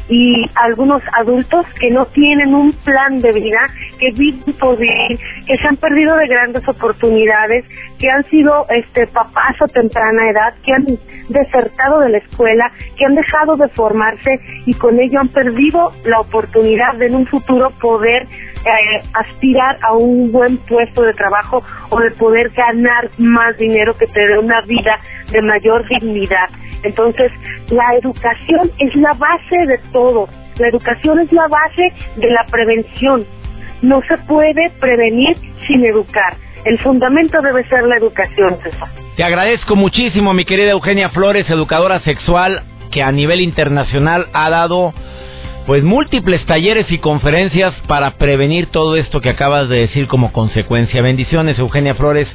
y 0.09 0.45
algunos 0.57 1.03
adultos 1.19 1.65
que 1.81 1.91
no 1.91 2.07
tienen 2.07 2.55
un 2.55 2.73
plan 2.85 3.21
de 3.21 3.33
vida, 3.33 3.61
que 3.99 4.11
viven 4.13 4.55
por 4.59 4.77
vivir, 4.77 5.19
que 5.47 5.57
se 5.57 5.69
han 5.69 5.77
perdido 5.77 6.17
de 6.17 6.27
grandes 6.27 6.69
oportunidades, 6.69 7.65
que 7.99 8.11
han 8.11 8.25
sido 8.25 8.67
este 8.69 9.07
papás 9.07 9.57
a 9.61 9.69
temprana 9.69 10.31
edad, 10.31 10.55
que 10.65 10.73
han 10.73 10.87
desertado 11.29 12.01
de 12.01 12.11
la 12.11 12.19
escuela, 12.19 12.71
que 12.97 13.05
han 13.05 13.15
dejado 13.15 13.57
de 13.57 13.69
formarse 13.69 14.41
y 14.67 14.75
con 14.75 14.99
ello 14.99 15.21
han 15.21 15.29
perdido 15.29 15.93
la 16.05 16.21
oportunidad 16.21 16.95
de 16.95 17.05
en 17.05 17.15
un 17.15 17.27
futuro 17.27 17.71
poder 17.81 18.23
eh, 18.23 19.03
aspirar 19.13 19.79
a 19.83 19.93
un 19.93 20.33
buen 20.33 20.57
puesto 20.59 21.03
de 21.03 21.13
trabajo 21.15 21.63
o 21.91 22.01
de 22.01 22.11
poder 22.13 22.51
ganar 22.51 23.11
más 23.19 23.57
dinero 23.59 23.97
que 23.97 24.07
te 24.07 24.27
dé 24.27 24.39
una 24.39 24.61
vida 24.63 24.99
de 25.31 25.43
mayor 25.43 25.87
dignidad. 25.89 26.49
Entonces, 26.83 27.33
la 27.69 27.95
educación 28.01 28.71
es 28.79 28.95
la 28.97 29.15
base 29.15 29.67
de 29.67 29.79
todo. 29.93 30.29
La 30.57 30.69
educación 30.69 31.19
es 31.21 31.33
la 31.33 31.49
base 31.49 31.93
de 32.17 32.31
la 32.31 32.47
prevención. 32.51 33.27
No 33.83 34.01
se 34.09 34.17
puede 34.19 34.71
prevenir 34.81 35.37
sin 35.67 35.85
educar. 35.85 36.37
El 36.65 36.79
fundamento 36.79 37.41
debe 37.43 37.67
ser 37.69 37.85
la 37.85 37.97
educación, 37.97 38.59
César. 38.63 38.89
Te 39.17 39.25
agradezco 39.25 39.77
muchísimo, 39.77 40.33
mi 40.33 40.45
querida 40.45 40.71
Eugenia 40.71 41.11
Flores, 41.11 41.49
educadora 41.49 42.01
sexual, 42.01 42.63
que 42.91 43.03
a 43.03 43.13
nivel 43.13 43.41
internacional 43.41 44.27
ha 44.33 44.51
dado 44.51 44.95
pues 45.67 45.83
múltiples 45.83 46.45
talleres 46.47 46.91
y 46.91 46.99
conferencias 46.99 47.75
para 47.87 48.13
prevenir 48.13 48.67
todo 48.67 48.97
esto 48.97 49.21
que 49.21 49.31
acabas 49.31 49.69
de 49.69 49.79
decir 49.79 50.07
como 50.09 50.33
consecuencia. 50.33 51.01
Bendiciones, 51.01 51.59
Eugenia 51.59 51.95
Flores. 51.95 52.29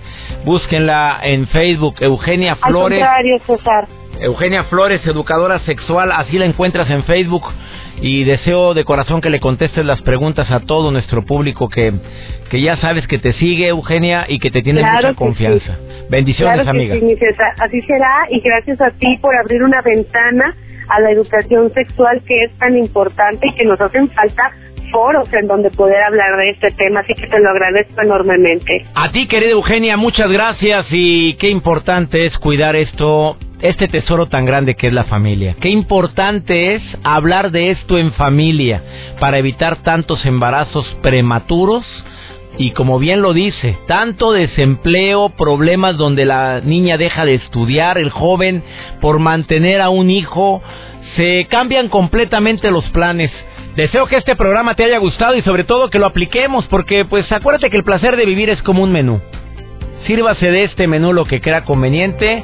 Búsquenla 0.45 1.19
en 1.23 1.47
Facebook, 1.47 1.95
Eugenia 1.99 2.55
Flores. 2.55 3.03
Al 3.03 3.41
César. 3.45 3.87
Eugenia 4.19 4.63
Flores, 4.65 5.05
educadora 5.05 5.59
sexual, 5.59 6.11
así 6.11 6.37
la 6.37 6.45
encuentras 6.45 6.89
en 6.89 7.03
Facebook 7.03 7.43
y 8.01 8.23
deseo 8.23 8.73
de 8.73 8.83
corazón 8.83 9.21
que 9.21 9.29
le 9.29 9.39
contestes 9.39 9.85
las 9.85 10.01
preguntas 10.01 10.49
a 10.51 10.61
todo 10.61 10.91
nuestro 10.91 11.23
público 11.23 11.69
que, 11.69 11.93
que 12.49 12.61
ya 12.61 12.77
sabes 12.77 13.07
que 13.07 13.17
te 13.17 13.33
sigue, 13.33 13.67
Eugenia, 13.67 14.25
y 14.27 14.39
que 14.39 14.51
te 14.51 14.61
tiene 14.61 14.83
mucha 14.83 15.13
confianza. 15.13 15.77
Bendiciones, 16.09 16.67
amiga. 16.67 16.95
así 16.95 17.81
será 17.81 18.27
y 18.29 18.41
gracias 18.41 18.81
a 18.81 18.91
ti 18.91 19.17
por 19.21 19.35
abrir 19.35 19.63
una 19.63 19.81
ventana 19.81 20.55
a 20.89 20.99
la 20.99 21.11
educación 21.11 21.71
sexual 21.73 22.21
que 22.27 22.43
es 22.43 22.57
tan 22.57 22.77
importante 22.77 23.47
y 23.47 23.55
que 23.55 23.65
nos 23.65 23.79
hacen 23.79 24.09
falta 24.09 24.51
foros 24.91 25.31
en 25.33 25.47
donde 25.47 25.69
poder 25.71 26.01
hablar 26.03 26.37
de 26.37 26.49
este 26.51 26.71
tema, 26.71 27.01
así 27.01 27.13
que 27.13 27.27
te 27.27 27.39
lo 27.39 27.49
agradezco 27.49 28.01
enormemente. 28.01 28.85
A 28.95 29.11
ti, 29.11 29.27
querida 29.27 29.51
Eugenia, 29.51 29.97
muchas 29.97 30.31
gracias 30.31 30.87
y 30.89 31.35
qué 31.35 31.49
importante 31.49 32.25
es 32.25 32.37
cuidar 32.39 32.75
esto, 32.75 33.37
este 33.61 33.87
tesoro 33.87 34.27
tan 34.27 34.45
grande 34.45 34.75
que 34.75 34.87
es 34.87 34.93
la 34.93 35.03
familia. 35.05 35.55
Qué 35.59 35.69
importante 35.69 36.75
es 36.75 36.81
hablar 37.03 37.51
de 37.51 37.71
esto 37.71 37.97
en 37.97 38.13
familia 38.13 38.81
para 39.19 39.37
evitar 39.37 39.83
tantos 39.83 40.25
embarazos 40.25 40.85
prematuros 41.01 41.85
y 42.59 42.71
como 42.71 42.99
bien 42.99 43.21
lo 43.21 43.31
dice, 43.31 43.77
tanto 43.87 44.33
desempleo, 44.33 45.29
problemas 45.29 45.95
donde 45.95 46.25
la 46.25 46.59
niña 46.59 46.97
deja 46.97 47.23
de 47.23 47.35
estudiar, 47.35 47.97
el 47.97 48.09
joven 48.09 48.63
por 48.99 49.17
mantener 49.19 49.79
a 49.79 49.87
un 49.87 50.11
hijo, 50.11 50.61
se 51.15 51.47
cambian 51.49 51.87
completamente 51.87 52.69
los 52.69 52.83
planes. 52.89 53.31
Deseo 53.77 54.07
que 54.07 54.17
este 54.17 54.35
programa 54.35 54.75
te 54.75 54.83
haya 54.83 54.97
gustado 54.97 55.35
y 55.35 55.41
sobre 55.41 55.63
todo 55.63 55.89
que 55.89 55.99
lo 55.99 56.05
apliquemos 56.05 56.67
porque 56.67 57.05
pues 57.05 57.31
acuérdate 57.31 57.69
que 57.69 57.77
el 57.77 57.85
placer 57.85 58.17
de 58.17 58.25
vivir 58.25 58.49
es 58.49 58.61
como 58.61 58.83
un 58.83 58.91
menú. 58.91 59.21
Sírvase 60.05 60.51
de 60.51 60.65
este 60.65 60.85
menú 60.85 61.13
lo 61.13 61.23
que 61.23 61.39
crea 61.39 61.63
conveniente, 61.63 62.43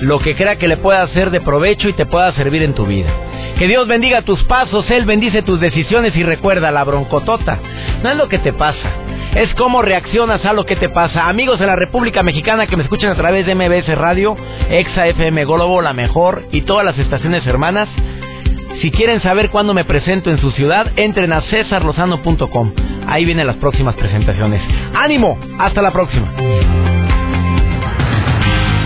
lo 0.00 0.18
que 0.18 0.34
crea 0.34 0.56
que 0.56 0.66
le 0.66 0.76
pueda 0.76 1.02
hacer 1.02 1.30
de 1.30 1.40
provecho 1.40 1.88
y 1.88 1.92
te 1.92 2.04
pueda 2.04 2.32
servir 2.32 2.64
en 2.64 2.74
tu 2.74 2.84
vida. 2.84 3.12
Que 3.58 3.68
Dios 3.68 3.86
bendiga 3.86 4.22
tus 4.22 4.42
pasos, 4.44 4.90
Él 4.90 5.04
bendice 5.04 5.42
tus 5.42 5.60
decisiones 5.60 6.16
y 6.16 6.22
recuerda 6.22 6.70
la 6.70 6.84
broncotota. 6.84 7.58
No 8.02 8.10
es 8.10 8.16
lo 8.16 8.28
que 8.28 8.38
te 8.38 8.52
pasa, 8.52 8.90
es 9.34 9.54
cómo 9.54 9.82
reaccionas 9.82 10.44
a 10.44 10.52
lo 10.52 10.66
que 10.66 10.76
te 10.76 10.88
pasa. 10.88 11.28
Amigos 11.28 11.58
de 11.58 11.66
la 11.66 11.76
República 11.76 12.22
Mexicana 12.22 12.66
que 12.66 12.76
me 12.76 12.82
escuchan 12.82 13.12
a 13.12 13.16
través 13.16 13.46
de 13.46 13.54
MBS 13.54 13.96
Radio, 13.96 14.36
Exa 14.68 15.06
FM 15.08 15.44
Globo, 15.44 15.80
La 15.80 15.92
Mejor 15.92 16.44
y 16.52 16.62
todas 16.62 16.84
las 16.84 16.98
estaciones 16.98 17.46
hermanas, 17.46 17.88
si 18.82 18.90
quieren 18.90 19.22
saber 19.22 19.50
cuándo 19.50 19.74
me 19.74 19.84
presento 19.84 20.30
en 20.30 20.38
su 20.38 20.50
ciudad, 20.50 20.90
entren 20.96 21.32
a 21.32 21.40
cesarlozano.com. 21.42 22.72
Ahí 23.06 23.24
vienen 23.24 23.46
las 23.46 23.56
próximas 23.56 23.94
presentaciones. 23.94 24.60
¡Ánimo! 24.92 25.38
Hasta 25.58 25.82
la 25.82 25.92
próxima. 25.92 26.91